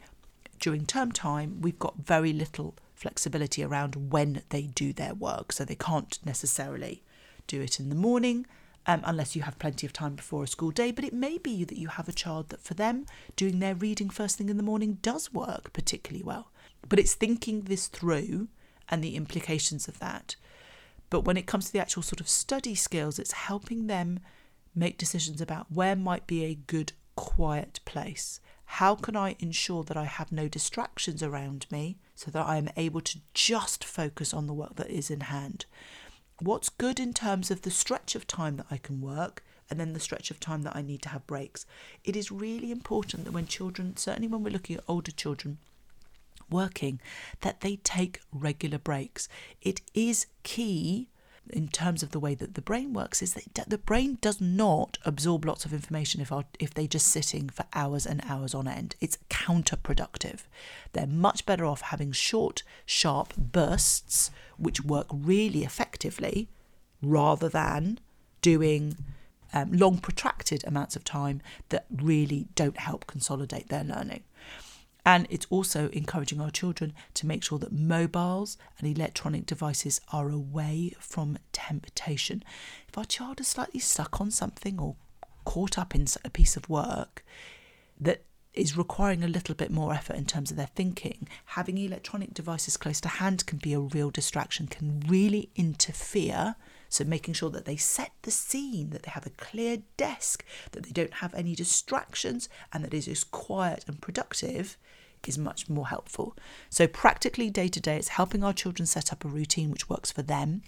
during 0.59 0.85
term 0.85 1.11
time, 1.11 1.61
we've 1.61 1.77
got 1.77 1.97
very 1.97 2.31
little 2.31 2.75
flexibility 2.95 3.61
around 3.63 4.11
when 4.11 4.41
they 4.49 4.63
do 4.63 4.93
their 4.93 5.13
work. 5.13 5.51
So 5.51 5.65
they 5.65 5.75
can't 5.75 6.17
necessarily 6.25 7.03
do 7.47 7.61
it 7.61 7.79
in 7.79 7.89
the 7.89 7.95
morning 7.95 8.45
um, 8.87 9.01
unless 9.03 9.35
you 9.35 9.41
have 9.43 9.59
plenty 9.59 9.85
of 9.85 9.93
time 9.93 10.15
before 10.15 10.43
a 10.43 10.47
school 10.47 10.71
day. 10.71 10.91
But 10.91 11.05
it 11.05 11.13
may 11.13 11.37
be 11.37 11.63
that 11.63 11.77
you 11.77 11.87
have 11.89 12.07
a 12.07 12.13
child 12.13 12.49
that 12.49 12.61
for 12.61 12.73
them, 12.73 13.05
doing 13.35 13.59
their 13.59 13.75
reading 13.75 14.09
first 14.09 14.37
thing 14.37 14.49
in 14.49 14.57
the 14.57 14.63
morning 14.63 14.99
does 15.01 15.33
work 15.33 15.73
particularly 15.73 16.23
well. 16.23 16.51
But 16.87 16.99
it's 16.99 17.15
thinking 17.15 17.61
this 17.61 17.87
through 17.87 18.47
and 18.89 19.03
the 19.03 19.15
implications 19.15 19.87
of 19.87 19.99
that. 19.99 20.35
But 21.09 21.21
when 21.21 21.37
it 21.37 21.47
comes 21.47 21.67
to 21.67 21.73
the 21.73 21.79
actual 21.79 22.03
sort 22.03 22.19
of 22.19 22.29
study 22.29 22.75
skills, 22.75 23.19
it's 23.19 23.31
helping 23.31 23.87
them 23.87 24.19
make 24.75 24.97
decisions 24.97 25.41
about 25.41 25.71
where 25.71 25.95
might 25.95 26.27
be 26.27 26.43
a 26.43 26.55
good, 26.55 26.91
quiet 27.15 27.79
place. 27.85 28.39
How 28.65 28.95
can 28.95 29.15
I 29.15 29.35
ensure 29.39 29.83
that 29.83 29.97
I 29.97 30.05
have 30.05 30.31
no 30.31 30.47
distractions 30.47 31.21
around 31.21 31.67
me 31.71 31.97
so 32.15 32.31
that 32.31 32.45
I 32.45 32.57
am 32.57 32.69
able 32.75 33.01
to 33.01 33.19
just 33.33 33.83
focus 33.83 34.33
on 34.33 34.47
the 34.47 34.53
work 34.53 34.75
that 34.75 34.89
is 34.89 35.11
in 35.11 35.21
hand? 35.21 35.65
What's 36.39 36.69
good 36.69 36.99
in 36.99 37.13
terms 37.13 37.49
of 37.49 37.61
the 37.61 37.71
stretch 37.71 38.15
of 38.15 38.27
time 38.27 38.57
that 38.57 38.67
I 38.69 38.77
can 38.77 39.01
work 39.01 39.43
and 39.69 39.79
then 39.79 39.93
the 39.93 39.99
stretch 39.99 40.29
of 40.31 40.39
time 40.39 40.61
that 40.63 40.75
I 40.75 40.81
need 40.81 41.01
to 41.03 41.09
have 41.09 41.25
breaks. 41.25 41.65
It 42.03 42.15
is 42.15 42.31
really 42.31 42.71
important 42.71 43.25
that 43.25 43.31
when 43.31 43.47
children, 43.47 43.97
certainly 43.97 44.27
when 44.27 44.43
we're 44.43 44.51
looking 44.51 44.77
at 44.77 44.83
older 44.87 45.11
children 45.11 45.57
working, 46.49 46.99
that 47.41 47.61
they 47.61 47.77
take 47.77 48.21
regular 48.31 48.77
breaks. 48.77 49.27
It 49.61 49.81
is 49.93 50.27
key 50.43 51.09
in 51.49 51.67
terms 51.67 52.03
of 52.03 52.11
the 52.11 52.19
way 52.19 52.35
that 52.35 52.55
the 52.55 52.61
brain 52.61 52.93
works 52.93 53.21
is 53.21 53.33
that 53.33 53.69
the 53.69 53.77
brain 53.77 54.17
does 54.21 54.41
not 54.41 54.97
absorb 55.05 55.45
lots 55.45 55.65
of 55.65 55.73
information 55.73 56.21
if, 56.21 56.31
our, 56.31 56.45
if 56.59 56.73
they're 56.73 56.87
just 56.87 57.07
sitting 57.07 57.49
for 57.49 57.65
hours 57.73 58.05
and 58.05 58.23
hours 58.27 58.53
on 58.53 58.67
end. 58.67 58.95
It's 58.99 59.17
counterproductive. 59.29 60.41
They're 60.93 61.07
much 61.07 61.45
better 61.45 61.65
off 61.65 61.81
having 61.81 62.11
short, 62.11 62.63
sharp 62.85 63.35
bursts 63.37 64.31
which 64.57 64.83
work 64.83 65.07
really 65.11 65.63
effectively 65.63 66.49
rather 67.01 67.49
than 67.49 67.99
doing 68.41 68.97
um, 69.53 69.71
long, 69.71 69.97
protracted 69.99 70.63
amounts 70.67 70.95
of 70.95 71.03
time 71.03 71.41
that 71.69 71.85
really 71.89 72.47
don't 72.55 72.77
help 72.77 73.07
consolidate 73.07 73.69
their 73.69 73.83
learning. 73.83 74.23
And 75.05 75.27
it's 75.29 75.45
also 75.51 75.89
encouraging 75.89 76.41
our 76.41 76.49
children 76.49 76.91
to 77.13 77.27
make 77.27 77.43
sure 77.43 77.59
that 77.59 77.71
mobiles 77.71 78.57
and 78.79 78.87
electronic 78.87 79.45
devices 79.45 80.01
are 80.11 80.29
away 80.29 80.93
from 80.99 81.37
temptation. 81.53 82.43
If 82.89 82.97
our 82.97 83.05
child 83.05 83.39
is 83.39 83.47
slightly 83.47 83.79
stuck 83.79 84.19
on 84.19 84.31
something 84.31 84.79
or 84.79 84.95
caught 85.45 85.77
up 85.77 85.93
in 85.93 86.07
a 86.23 86.29
piece 86.31 86.57
of 86.57 86.67
work 86.67 87.23
that 88.01 88.23
is 88.55 88.77
requiring 88.77 89.23
a 89.23 89.27
little 89.27 89.53
bit 89.53 89.69
more 89.69 89.93
effort 89.93 90.15
in 90.15 90.25
terms 90.25 90.49
of 90.49 90.57
their 90.57 90.69
thinking, 90.75 91.27
having 91.45 91.77
electronic 91.77 92.33
devices 92.33 92.77
close 92.77 92.99
to 93.01 93.09
hand 93.09 93.45
can 93.45 93.59
be 93.59 93.73
a 93.73 93.79
real 93.79 94.09
distraction, 94.09 94.65
can 94.65 95.01
really 95.07 95.49
interfere. 95.55 96.55
So, 96.87 97.03
making 97.03 97.33
sure 97.33 97.49
that 97.49 97.65
they 97.65 97.75
set 97.75 98.11
the 98.21 98.31
scene, 98.31 98.91
that 98.91 99.03
they 99.03 99.11
have 99.11 99.25
a 99.25 99.31
clear 99.31 99.79
desk, 99.97 100.45
that 100.71 100.83
they 100.83 100.91
don't 100.91 101.15
have 101.15 101.33
any 101.33 101.53
distractions, 101.53 102.47
and 102.71 102.83
that 102.83 102.93
it 102.93 103.07
is 103.07 103.23
quiet 103.25 103.83
and 103.87 104.01
productive 104.01 104.77
is 105.27 105.37
much 105.37 105.69
more 105.69 105.87
helpful. 105.87 106.35
So, 106.69 106.87
practically 106.87 107.49
day 107.49 107.67
to 107.67 107.79
day, 107.79 107.97
it's 107.97 108.09
helping 108.09 108.43
our 108.43 108.53
children 108.53 108.85
set 108.85 109.11
up 109.11 109.25
a 109.25 109.29
routine 109.29 109.71
which 109.71 109.89
works 109.89 110.11
for 110.11 110.21
them, 110.21 110.61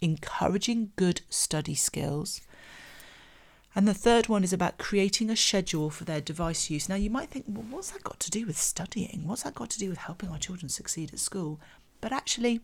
encouraging 0.00 0.92
good 0.96 1.22
study 1.28 1.74
skills. 1.74 2.40
And 3.74 3.86
the 3.86 3.94
third 3.94 4.28
one 4.28 4.42
is 4.42 4.54
about 4.54 4.78
creating 4.78 5.28
a 5.28 5.36
schedule 5.36 5.90
for 5.90 6.04
their 6.04 6.22
device 6.22 6.70
use. 6.70 6.88
Now, 6.88 6.94
you 6.94 7.10
might 7.10 7.28
think, 7.28 7.44
well, 7.46 7.66
what's 7.68 7.90
that 7.90 8.04
got 8.04 8.18
to 8.20 8.30
do 8.30 8.46
with 8.46 8.56
studying? 8.56 9.26
What's 9.26 9.42
that 9.42 9.54
got 9.54 9.68
to 9.70 9.78
do 9.78 9.90
with 9.90 9.98
helping 9.98 10.30
our 10.30 10.38
children 10.38 10.70
succeed 10.70 11.12
at 11.12 11.18
school? 11.18 11.60
But 12.00 12.10
actually, 12.10 12.60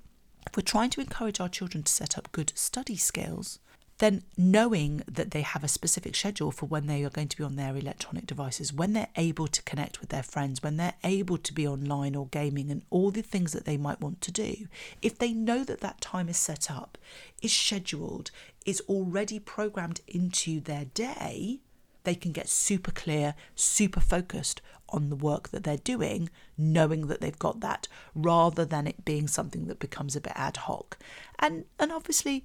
if 0.47 0.57
we're 0.57 0.63
trying 0.63 0.89
to 0.91 1.03
encourage 1.03 1.39
our 1.39 1.51
children 1.51 1.83
to 1.83 1.93
set 1.93 2.17
up 2.17 2.33
good 2.33 2.53
study 2.55 2.97
skills, 2.97 3.59
then 3.99 4.23
knowing 4.37 5.03
that 5.07 5.31
they 5.31 5.43
have 5.43 5.63
a 5.63 5.69
specific 5.69 6.17
schedule 6.17 6.51
for 6.51 6.67
when 6.67 6.87
they 6.87 7.05
are 7.05 7.11
going 7.11 7.29
to 7.29 7.37
be 7.37 7.45
on 7.45 7.57
their 7.57 7.77
electronic 7.77 8.27
devices, 8.27 8.73
when 8.73 8.93
they're 8.93 9.09
able 9.17 9.47
to 9.47 9.63
connect 9.63 10.01
with 10.01 10.11
their 10.11 10.23
friends, 10.23 10.63
when 10.63 10.77
they're 10.77 10.95
able 11.05 11.39
to 11.39 11.53
be 11.53 11.67
online 11.67 12.15
or 12.17 12.27
gaming, 12.27 12.71
and 12.71 12.83
all 12.91 13.11
the 13.11 13.23
things 13.23 13.53
that 13.53 13.65
they 13.65 13.77
might 13.77 14.01
want 14.01 14.21
to 14.21 14.33
do, 14.33 14.67
if 15.03 15.19
they 15.19 15.33
know 15.33 15.63
that 15.65 15.81
that 15.81 16.01
time 16.01 16.29
is 16.29 16.37
set 16.37 16.71
up, 16.71 16.99
is 17.43 17.53
scheduled, 17.53 18.31
is 18.67 18.83
already 18.89 19.39
programmed 19.39 20.01
into 20.09 20.61
their 20.61 20.87
day, 20.87 21.61
they 22.05 22.15
can 22.15 22.33
get 22.33 22.49
super 22.49 22.91
clear, 22.91 23.35
super 23.55 24.01
focused 24.01 24.61
on 24.89 25.09
the 25.09 25.17
work 25.17 25.49
that 25.49 25.65
they're 25.65 25.77
doing, 25.77 26.29
knowing 26.59 27.07
that 27.07 27.21
they've 27.21 27.39
got 27.39 27.61
that, 27.61 27.89
rather 28.15 28.65
than 28.65 28.87
it 28.87 29.05
being 29.05 29.27
something 29.27 29.67
that 29.67 29.79
becomes 29.79 30.15
a 30.15 30.21
bit 30.21 30.33
ad 30.35 30.57
hoc. 30.59 30.99
And 31.39 31.65
and 31.79 31.91
obviously 31.91 32.45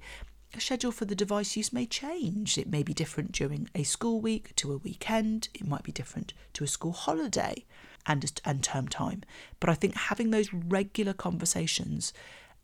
a 0.54 0.60
schedule 0.60 0.92
for 0.92 1.04
the 1.04 1.14
device 1.14 1.56
use 1.56 1.72
may 1.72 1.86
change. 1.86 2.56
It 2.56 2.68
may 2.68 2.82
be 2.82 2.94
different 2.94 3.32
during 3.32 3.68
a 3.74 3.82
school 3.82 4.20
week 4.20 4.54
to 4.56 4.72
a 4.72 4.78
weekend. 4.78 5.48
It 5.54 5.66
might 5.66 5.82
be 5.82 5.92
different 5.92 6.32
to 6.54 6.64
a 6.64 6.68
school 6.68 6.92
holiday 6.92 7.64
and, 8.06 8.40
and 8.44 8.62
term 8.62 8.88
time. 8.88 9.22
But 9.60 9.70
I 9.70 9.74
think 9.74 9.94
having 9.94 10.30
those 10.30 10.52
regular 10.52 11.12
conversations 11.12 12.12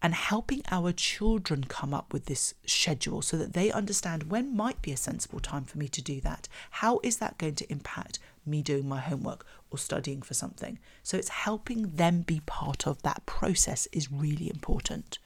and 0.02 0.14
helping 0.14 0.62
our 0.70 0.92
children 0.92 1.64
come 1.64 1.94
up 1.94 2.12
with 2.12 2.26
this 2.26 2.54
schedule 2.66 3.22
so 3.22 3.36
that 3.36 3.52
they 3.54 3.72
understand 3.72 4.30
when 4.30 4.54
might 4.54 4.82
be 4.82 4.92
a 4.92 4.96
sensible 4.96 5.40
time 5.40 5.64
for 5.64 5.78
me 5.78 5.88
to 5.88 6.02
do 6.02 6.20
that. 6.20 6.48
How 6.70 7.00
is 7.02 7.18
that 7.18 7.38
going 7.38 7.54
to 7.56 7.72
impact 7.72 8.18
me 8.44 8.60
doing 8.60 8.86
my 8.86 9.00
homework 9.00 9.46
or 9.70 9.78
studying 9.78 10.20
for 10.20 10.34
something? 10.34 10.78
So 11.02 11.16
it's 11.16 11.30
helping 11.30 11.96
them 11.96 12.22
be 12.22 12.40
part 12.44 12.86
of 12.86 13.00
that 13.02 13.24
process 13.24 13.88
is 13.92 14.12
really 14.12 14.50
important. 14.50 15.18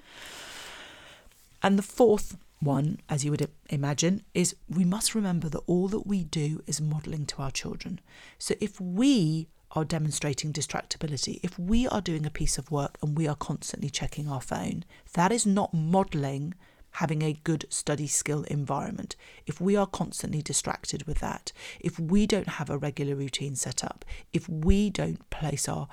And 1.63 1.77
the 1.77 1.83
fourth 1.83 2.37
one, 2.61 2.99
as 3.09 3.25
you 3.25 3.31
would 3.31 3.49
imagine, 3.71 4.23
is 4.35 4.57
we 4.69 4.85
must 4.85 5.15
remember 5.15 5.49
that 5.49 5.63
all 5.67 5.89
that 5.89 6.07
we 6.07 6.25
do 6.25 6.63
is 6.67 6.81
modelling 6.81 7.27
to 7.27 7.43
our 7.43 7.51
children. 7.51 8.01
So 8.39 8.55
if 8.61 8.81
we 8.81 9.49
are 9.73 9.85
demonstrating 9.85 10.53
distractibility, 10.53 11.41
if 11.43 11.59
we 11.59 11.87
are 11.89 12.01
doing 12.01 12.27
a 12.27 12.31
piece 12.31 12.59
of 12.59 12.71
work 12.71 12.99
and 13.03 13.17
we 13.17 13.29
are 13.29 13.37
constantly 13.37 13.91
checking 13.91 14.29
our 14.29 14.41
phone, 14.41 14.85
that 15.13 15.31
is 15.31 15.47
not 15.47 15.75
modelling 15.75 16.55
having 16.93 17.23
a 17.23 17.39
good 17.45 17.67
study 17.69 18.07
skill 18.07 18.43
environment. 18.45 19.15
If 19.47 19.61
we 19.61 19.77
are 19.77 19.87
constantly 19.87 20.43
distracted 20.43 21.07
with 21.07 21.19
that, 21.19 21.53
if 21.81 21.99
we 22.01 22.27
don't 22.27 22.49
have 22.49 22.71
a 22.71 22.79
regular 22.79 23.15
routine 23.15 23.55
set 23.55 23.85
up, 23.85 24.05
if 24.33 24.49
we 24.49 24.91
don't 24.91 25.29
place 25.31 25.69
our 25.69 25.87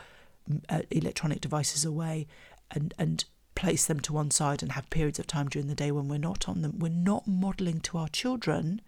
uh, 0.70 0.82
electronic 0.90 1.42
devices 1.42 1.86
away 1.86 2.28
and, 2.72 2.94
and 2.98 3.26
place 3.56 3.86
them 3.86 4.00
to 4.02 4.14
one 4.14 4.32
side 4.32 4.62
and 4.62 4.74
have 4.74 4.90
periods 4.90 5.20
of 5.20 5.28
time 5.28 5.48
during 5.48 5.68
the 5.68 5.76
day 5.76 5.92
when 5.92 6.08
we're 6.08 6.18
not 6.18 6.48
on 6.48 6.62
them. 6.62 6.78
We're 6.78 6.90
not 6.90 7.28
modelling 7.28 7.80
to 7.82 7.98
our 7.98 8.10
children 8.10 8.82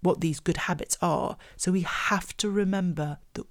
what 0.00 0.20
these 0.20 0.40
good 0.40 0.56
habits 0.56 0.98
are. 1.00 1.36
So 1.56 1.72
we 1.72 1.82
have 1.82 2.36
to 2.38 2.50
remember 2.50 3.18
that 3.34 3.46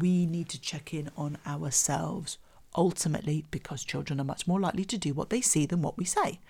we 0.00 0.26
need 0.26 0.48
to 0.50 0.60
check 0.60 0.92
in 0.92 1.10
on 1.16 1.38
ourselves 1.46 2.38
ultimately 2.76 3.44
because 3.50 3.84
children 3.84 4.20
are 4.20 4.24
much 4.24 4.46
more 4.46 4.60
likely 4.60 4.84
to 4.84 4.98
do 4.98 5.14
what 5.14 5.30
they 5.30 5.40
see 5.40 5.66
than 5.66 5.82
what 5.82 5.96
we 5.96 6.04
say. 6.04 6.40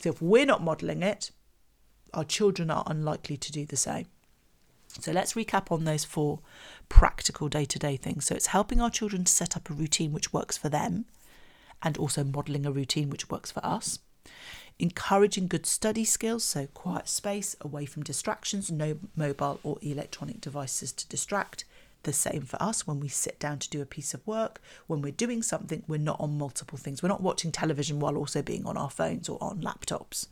So 0.00 0.10
if 0.10 0.22
we're 0.22 0.46
not 0.46 0.62
modelling 0.62 1.02
it, 1.02 1.30
our 2.14 2.24
children 2.24 2.70
are 2.70 2.84
unlikely 2.86 3.36
to 3.36 3.52
do 3.52 3.66
the 3.66 3.76
same. 3.76 4.06
So 5.00 5.12
let's 5.12 5.34
recap 5.34 5.70
on 5.70 5.84
those 5.84 6.04
four 6.04 6.40
practical 6.88 7.48
day 7.48 7.64
to 7.66 7.78
day 7.78 7.96
things. 7.96 8.26
So 8.26 8.34
it's 8.34 8.46
helping 8.46 8.80
our 8.80 8.90
children 8.90 9.24
to 9.24 9.32
set 9.32 9.56
up 9.56 9.68
a 9.68 9.74
routine 9.74 10.12
which 10.12 10.32
works 10.32 10.56
for 10.56 10.68
them 10.68 11.04
and 11.82 11.96
also 11.96 12.24
modelling 12.24 12.66
a 12.66 12.72
routine 12.72 13.10
which 13.10 13.30
works 13.30 13.50
for 13.50 13.64
us. 13.64 13.98
Encouraging 14.78 15.48
good 15.48 15.64
study 15.64 16.04
skills, 16.04 16.44
so 16.44 16.66
quiet 16.74 17.08
space, 17.08 17.56
away 17.62 17.86
from 17.86 18.02
distractions, 18.02 18.70
no 18.70 18.98
mobile 19.14 19.58
or 19.62 19.78
electronic 19.80 20.40
devices 20.40 20.92
to 20.92 21.08
distract. 21.08 21.64
The 22.02 22.12
same 22.12 22.42
for 22.42 22.62
us 22.62 22.86
when 22.86 23.00
we 23.00 23.08
sit 23.08 23.40
down 23.40 23.58
to 23.60 23.70
do 23.70 23.80
a 23.80 23.86
piece 23.86 24.12
of 24.12 24.26
work. 24.26 24.60
When 24.86 25.00
we're 25.00 25.12
doing 25.12 25.42
something, 25.42 25.82
we're 25.88 25.98
not 25.98 26.20
on 26.20 26.38
multiple 26.38 26.78
things. 26.78 27.02
We're 27.02 27.08
not 27.08 27.22
watching 27.22 27.50
television 27.50 27.98
while 27.98 28.16
also 28.16 28.42
being 28.42 28.66
on 28.66 28.76
our 28.76 28.90
phones 28.90 29.28
or 29.28 29.42
on 29.42 29.62
laptops. 29.62 30.28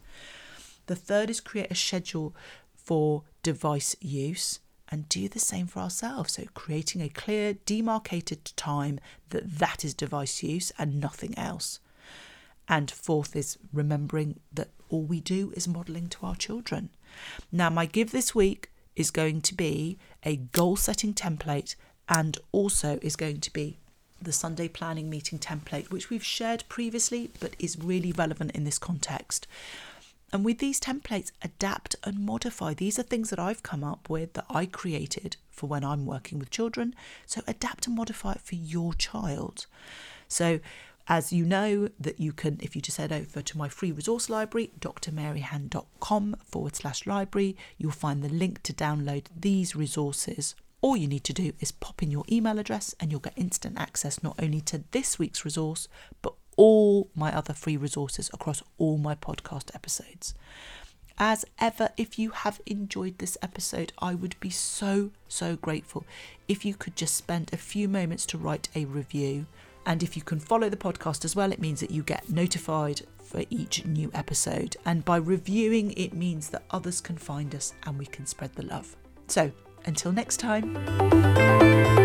The 0.86 0.94
third 0.94 1.30
is 1.30 1.40
create 1.40 1.70
a 1.70 1.74
schedule 1.74 2.34
for 2.76 3.22
device 3.42 3.96
use 4.00 4.60
and 4.94 5.08
do 5.08 5.28
the 5.28 5.40
same 5.40 5.66
for 5.66 5.80
ourselves. 5.80 6.34
So, 6.34 6.44
creating 6.54 7.02
a 7.02 7.08
clear, 7.08 7.54
demarcated 7.66 8.44
time 8.56 9.00
that 9.30 9.58
that 9.58 9.84
is 9.84 9.92
device 9.92 10.40
use 10.40 10.70
and 10.78 11.00
nothing 11.00 11.36
else. 11.36 11.80
And 12.68 12.88
fourth 12.88 13.34
is 13.34 13.58
remembering 13.72 14.38
that 14.52 14.68
all 14.88 15.02
we 15.02 15.20
do 15.20 15.52
is 15.56 15.66
modelling 15.66 16.08
to 16.10 16.26
our 16.26 16.36
children. 16.36 16.90
Now, 17.50 17.70
my 17.70 17.86
give 17.86 18.12
this 18.12 18.36
week 18.36 18.70
is 18.94 19.10
going 19.10 19.40
to 19.42 19.54
be 19.54 19.98
a 20.22 20.36
goal 20.36 20.76
setting 20.76 21.12
template 21.12 21.74
and 22.08 22.38
also 22.52 23.00
is 23.02 23.16
going 23.16 23.40
to 23.40 23.52
be 23.52 23.78
the 24.22 24.32
Sunday 24.32 24.68
planning 24.68 25.10
meeting 25.10 25.40
template, 25.40 25.90
which 25.90 26.08
we've 26.08 26.24
shared 26.24 26.62
previously 26.68 27.32
but 27.40 27.56
is 27.58 27.76
really 27.76 28.12
relevant 28.12 28.52
in 28.52 28.62
this 28.62 28.78
context. 28.78 29.48
And 30.34 30.44
with 30.44 30.58
these 30.58 30.80
templates, 30.80 31.30
adapt 31.42 31.94
and 32.02 32.18
modify. 32.18 32.74
These 32.74 32.98
are 32.98 33.04
things 33.04 33.30
that 33.30 33.38
I've 33.38 33.62
come 33.62 33.84
up 33.84 34.10
with 34.10 34.32
that 34.32 34.46
I 34.50 34.66
created 34.66 35.36
for 35.48 35.68
when 35.68 35.84
I'm 35.84 36.06
working 36.06 36.40
with 36.40 36.50
children. 36.50 36.96
So 37.24 37.42
adapt 37.46 37.86
and 37.86 37.94
modify 37.94 38.32
it 38.32 38.40
for 38.40 38.56
your 38.56 38.94
child. 38.94 39.66
So 40.26 40.58
as 41.06 41.32
you 41.32 41.44
know, 41.44 41.88
that 42.00 42.18
you 42.18 42.32
can, 42.32 42.58
if 42.60 42.74
you 42.74 42.82
just 42.82 42.96
head 42.96 43.12
over 43.12 43.42
to 43.42 43.56
my 43.56 43.68
free 43.68 43.92
resource 43.92 44.28
library, 44.28 44.72
drmaryhan.com 44.80 46.36
forward 46.44 46.74
slash 46.74 47.06
library, 47.06 47.56
you'll 47.78 47.92
find 47.92 48.20
the 48.20 48.28
link 48.28 48.60
to 48.64 48.72
download 48.72 49.26
these 49.38 49.76
resources. 49.76 50.56
All 50.80 50.96
you 50.96 51.06
need 51.06 51.22
to 51.24 51.32
do 51.32 51.52
is 51.60 51.70
pop 51.70 52.02
in 52.02 52.10
your 52.10 52.24
email 52.28 52.58
address 52.58 52.92
and 52.98 53.12
you'll 53.12 53.20
get 53.20 53.34
instant 53.36 53.78
access 53.78 54.20
not 54.20 54.34
only 54.42 54.60
to 54.62 54.82
this 54.90 55.16
week's 55.16 55.44
resource, 55.44 55.86
but 56.22 56.34
all 56.56 57.08
my 57.14 57.34
other 57.34 57.52
free 57.52 57.76
resources 57.76 58.30
across 58.32 58.62
all 58.78 58.98
my 58.98 59.14
podcast 59.14 59.74
episodes. 59.74 60.34
As 61.16 61.44
ever, 61.60 61.90
if 61.96 62.18
you 62.18 62.30
have 62.30 62.60
enjoyed 62.66 63.18
this 63.18 63.38
episode, 63.40 63.92
I 63.98 64.14
would 64.14 64.34
be 64.40 64.50
so, 64.50 65.10
so 65.28 65.54
grateful 65.56 66.04
if 66.48 66.64
you 66.64 66.74
could 66.74 66.96
just 66.96 67.14
spend 67.14 67.52
a 67.52 67.56
few 67.56 67.88
moments 67.88 68.26
to 68.26 68.38
write 68.38 68.68
a 68.74 68.84
review. 68.86 69.46
And 69.86 70.02
if 70.02 70.16
you 70.16 70.22
can 70.22 70.40
follow 70.40 70.68
the 70.68 70.76
podcast 70.76 71.24
as 71.24 71.36
well, 71.36 71.52
it 71.52 71.60
means 71.60 71.80
that 71.80 71.90
you 71.90 72.02
get 72.02 72.30
notified 72.30 73.02
for 73.22 73.44
each 73.48 73.84
new 73.84 74.10
episode. 74.12 74.76
And 74.84 75.04
by 75.04 75.18
reviewing, 75.18 75.92
it 75.92 76.14
means 76.14 76.48
that 76.50 76.64
others 76.70 77.00
can 77.00 77.16
find 77.16 77.54
us 77.54 77.74
and 77.84 77.98
we 77.98 78.06
can 78.06 78.26
spread 78.26 78.54
the 78.54 78.64
love. 78.64 78.96
So 79.28 79.52
until 79.86 80.12
next 80.12 80.38
time. 80.38 82.03